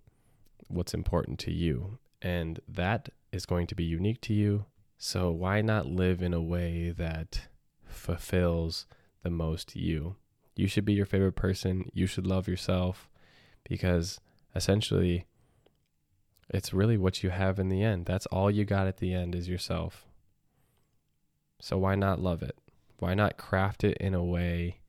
what's 0.68 0.94
important 0.94 1.38
to 1.40 1.52
you. 1.52 1.98
And 2.22 2.60
that 2.68 3.08
is 3.32 3.46
going 3.46 3.66
to 3.68 3.75
be 3.75 3.84
unique 3.84 4.20
to 4.22 4.34
you. 4.34 4.66
So 4.98 5.30
why 5.30 5.60
not 5.60 5.86
live 5.86 6.22
in 6.22 6.32
a 6.32 6.42
way 6.42 6.90
that 6.90 7.48
fulfills 7.84 8.86
the 9.22 9.30
most 9.30 9.75
you? 9.75 10.16
You 10.56 10.66
should 10.66 10.84
be 10.84 10.94
your 10.94 11.06
favorite 11.06 11.36
person. 11.36 11.90
You 11.92 12.06
should 12.06 12.26
love 12.26 12.48
yourself 12.48 13.08
because 13.68 14.20
essentially 14.54 15.26
it's 16.48 16.72
really 16.72 16.96
what 16.96 17.22
you 17.22 17.30
have 17.30 17.58
in 17.58 17.68
the 17.68 17.82
end. 17.82 18.06
That's 18.06 18.26
all 18.26 18.50
you 18.50 18.64
got 18.64 18.86
at 18.86 18.98
the 18.98 19.12
end 19.12 19.34
is 19.34 19.48
yourself. 19.48 20.06
So 21.60 21.78
why 21.78 21.94
not 21.94 22.20
love 22.20 22.42
it? 22.42 22.56
Why 22.98 23.14
not 23.14 23.36
craft 23.36 23.84
it 23.84 23.96
in 23.98 24.14
a 24.14 24.25
way 24.25 24.80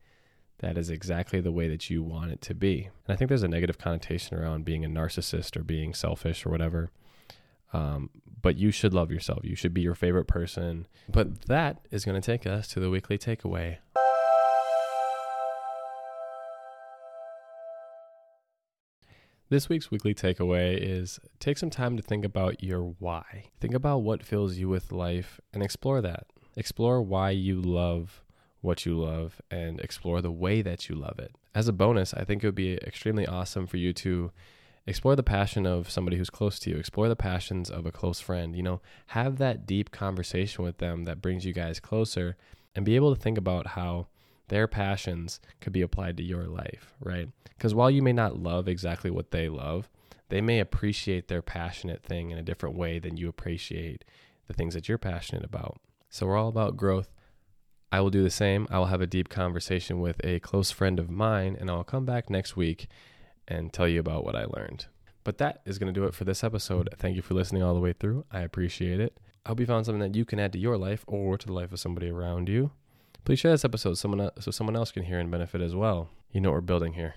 that 0.59 0.77
is 0.77 0.89
exactly 0.89 1.39
the 1.39 1.51
way 1.51 1.67
that 1.67 1.89
you 1.89 2.01
want 2.01 2.31
it 2.31 2.41
to 2.41 2.55
be. 2.55 2.89
And 3.07 3.13
I 3.13 3.15
think 3.15 3.29
there's 3.29 3.43
a 3.43 3.47
negative 3.47 3.77
connotation 3.77 4.37
around 4.37 4.65
being 4.65 4.83
a 4.83 4.89
narcissist 4.89 5.55
or 5.55 5.63
being 5.63 5.93
selfish 5.93 6.45
or 6.45 6.49
whatever. 6.49 6.91
Um, 7.73 8.09
but 8.41 8.57
you 8.57 8.71
should 8.71 8.93
love 8.93 9.11
yourself. 9.11 9.43
You 9.43 9.55
should 9.55 9.73
be 9.73 9.81
your 9.81 9.95
favorite 9.95 10.25
person. 10.25 10.87
But 11.09 11.43
that 11.43 11.85
is 11.91 12.05
going 12.05 12.19
to 12.19 12.25
take 12.25 12.47
us 12.47 12.67
to 12.69 12.79
the 12.79 12.89
weekly 12.89 13.17
takeaway. 13.17 13.77
This 19.49 19.69
week's 19.69 19.89
weekly 19.89 20.13
takeaway 20.13 20.77
is 20.77 21.21
take 21.39 21.57
some 21.57 21.69
time 21.69 21.95
to 21.95 22.03
think 22.03 22.25
about 22.25 22.61
your 22.61 22.81
why. 22.99 23.45
Think 23.61 23.73
about 23.73 23.99
what 23.99 24.21
fills 24.21 24.57
you 24.57 24.67
with 24.67 24.91
life 24.91 25.39
and 25.53 25.63
explore 25.63 26.01
that. 26.01 26.27
Explore 26.57 27.01
why 27.01 27.29
you 27.29 27.61
love 27.61 28.25
what 28.59 28.85
you 28.85 28.99
love 28.99 29.39
and 29.49 29.79
explore 29.79 30.21
the 30.21 30.33
way 30.33 30.61
that 30.61 30.89
you 30.89 30.95
love 30.95 31.17
it. 31.17 31.31
As 31.55 31.69
a 31.69 31.73
bonus, 31.73 32.13
I 32.13 32.25
think 32.25 32.43
it 32.43 32.47
would 32.47 32.55
be 32.55 32.73
extremely 32.73 33.25
awesome 33.25 33.67
for 33.67 33.77
you 33.77 33.93
to 33.93 34.33
explore 34.85 35.15
the 35.15 35.23
passion 35.23 35.65
of 35.65 35.89
somebody 35.89 36.17
who's 36.17 36.29
close 36.29 36.59
to 36.59 36.69
you, 36.69 36.75
explore 36.75 37.07
the 37.07 37.15
passions 37.15 37.69
of 37.69 37.85
a 37.85 37.91
close 37.91 38.19
friend, 38.19 38.53
you 38.53 38.63
know, 38.63 38.81
have 39.07 39.37
that 39.37 39.65
deep 39.65 39.91
conversation 39.91 40.65
with 40.65 40.79
them 40.79 41.05
that 41.05 41.21
brings 41.21 41.45
you 41.45 41.53
guys 41.53 41.79
closer 41.79 42.35
and 42.75 42.83
be 42.83 42.97
able 42.97 43.15
to 43.15 43.21
think 43.21 43.37
about 43.37 43.67
how 43.67 44.07
their 44.49 44.67
passions 44.67 45.39
could 45.61 45.73
be 45.73 45.81
applied 45.81 46.17
to 46.17 46.23
your 46.23 46.45
life, 46.45 46.93
right? 46.99 47.29
Because 47.49 47.73
while 47.73 47.91
you 47.91 48.01
may 48.01 48.13
not 48.13 48.39
love 48.39 48.67
exactly 48.67 49.11
what 49.11 49.31
they 49.31 49.49
love, 49.49 49.89
they 50.29 50.41
may 50.41 50.59
appreciate 50.59 51.27
their 51.27 51.41
passionate 51.41 52.03
thing 52.03 52.31
in 52.31 52.37
a 52.37 52.43
different 52.43 52.75
way 52.75 52.99
than 52.99 53.17
you 53.17 53.29
appreciate 53.29 54.03
the 54.47 54.53
things 54.53 54.73
that 54.73 54.87
you're 54.87 54.97
passionate 54.97 55.43
about. 55.43 55.79
So 56.09 56.25
we're 56.25 56.37
all 56.37 56.49
about 56.49 56.77
growth. 56.77 57.09
I 57.91 58.01
will 58.01 58.09
do 58.09 58.23
the 58.23 58.29
same. 58.29 58.67
I 58.69 58.79
will 58.79 58.87
have 58.87 59.01
a 59.01 59.07
deep 59.07 59.29
conversation 59.29 59.99
with 59.99 60.19
a 60.23 60.39
close 60.39 60.71
friend 60.71 60.99
of 60.99 61.09
mine, 61.09 61.55
and 61.59 61.69
I'll 61.69 61.83
come 61.83 62.05
back 62.05 62.29
next 62.29 62.57
week 62.57 62.87
and 63.47 63.71
tell 63.71 63.87
you 63.87 63.99
about 63.99 64.25
what 64.25 64.35
I 64.35 64.45
learned. 64.45 64.87
But 65.23 65.37
that 65.39 65.61
is 65.65 65.77
going 65.77 65.93
to 65.93 65.99
do 65.99 66.05
it 66.05 66.13
for 66.13 66.25
this 66.25 66.43
episode. 66.43 66.89
Thank 66.97 67.15
you 67.15 67.21
for 67.21 67.33
listening 67.33 67.63
all 67.63 67.73
the 67.73 67.79
way 67.79 67.93
through. 67.93 68.25
I 68.31 68.41
appreciate 68.41 68.99
it. 68.99 69.17
I 69.45 69.49
hope 69.49 69.59
you 69.59 69.65
found 69.65 69.85
something 69.85 70.01
that 70.01 70.15
you 70.15 70.25
can 70.25 70.39
add 70.39 70.53
to 70.53 70.59
your 70.59 70.77
life 70.77 71.05
or 71.07 71.37
to 71.37 71.47
the 71.47 71.53
life 71.53 71.71
of 71.71 71.79
somebody 71.79 72.09
around 72.09 72.49
you. 72.49 72.71
Please 73.27 73.39
share 73.39 73.51
this 73.51 73.65
episode 73.65 73.95
someone 73.95 74.29
so 74.39 74.51
someone 74.51 74.77
else 74.77 74.89
can 74.89 75.03
hear 75.03 75.19
and 75.19 75.29
benefit 75.29 75.59
as 75.59 75.75
well. 75.75 76.11
You 76.31 76.39
know 76.39 76.47
what 76.51 76.55
we're 76.55 76.61
building 76.61 76.93
here. 76.93 77.15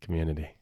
Community. 0.00 0.56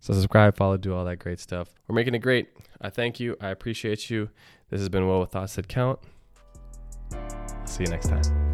So 0.00 0.14
subscribe, 0.14 0.56
follow, 0.56 0.78
do 0.78 0.94
all 0.94 1.04
that 1.04 1.18
great 1.18 1.40
stuff. 1.40 1.74
We're 1.86 1.94
making 1.94 2.14
it 2.14 2.20
great. 2.20 2.48
I 2.80 2.88
thank 2.88 3.20
you. 3.20 3.36
I 3.38 3.50
appreciate 3.50 4.08
you. 4.08 4.30
This 4.70 4.80
has 4.80 4.88
been 4.88 5.06
Will 5.06 5.20
with 5.20 5.32
Thoughts 5.32 5.56
That 5.56 5.68
Count. 5.68 5.98
I'll 7.12 7.66
see 7.66 7.84
you 7.84 7.90
next 7.90 8.08
time. 8.08 8.51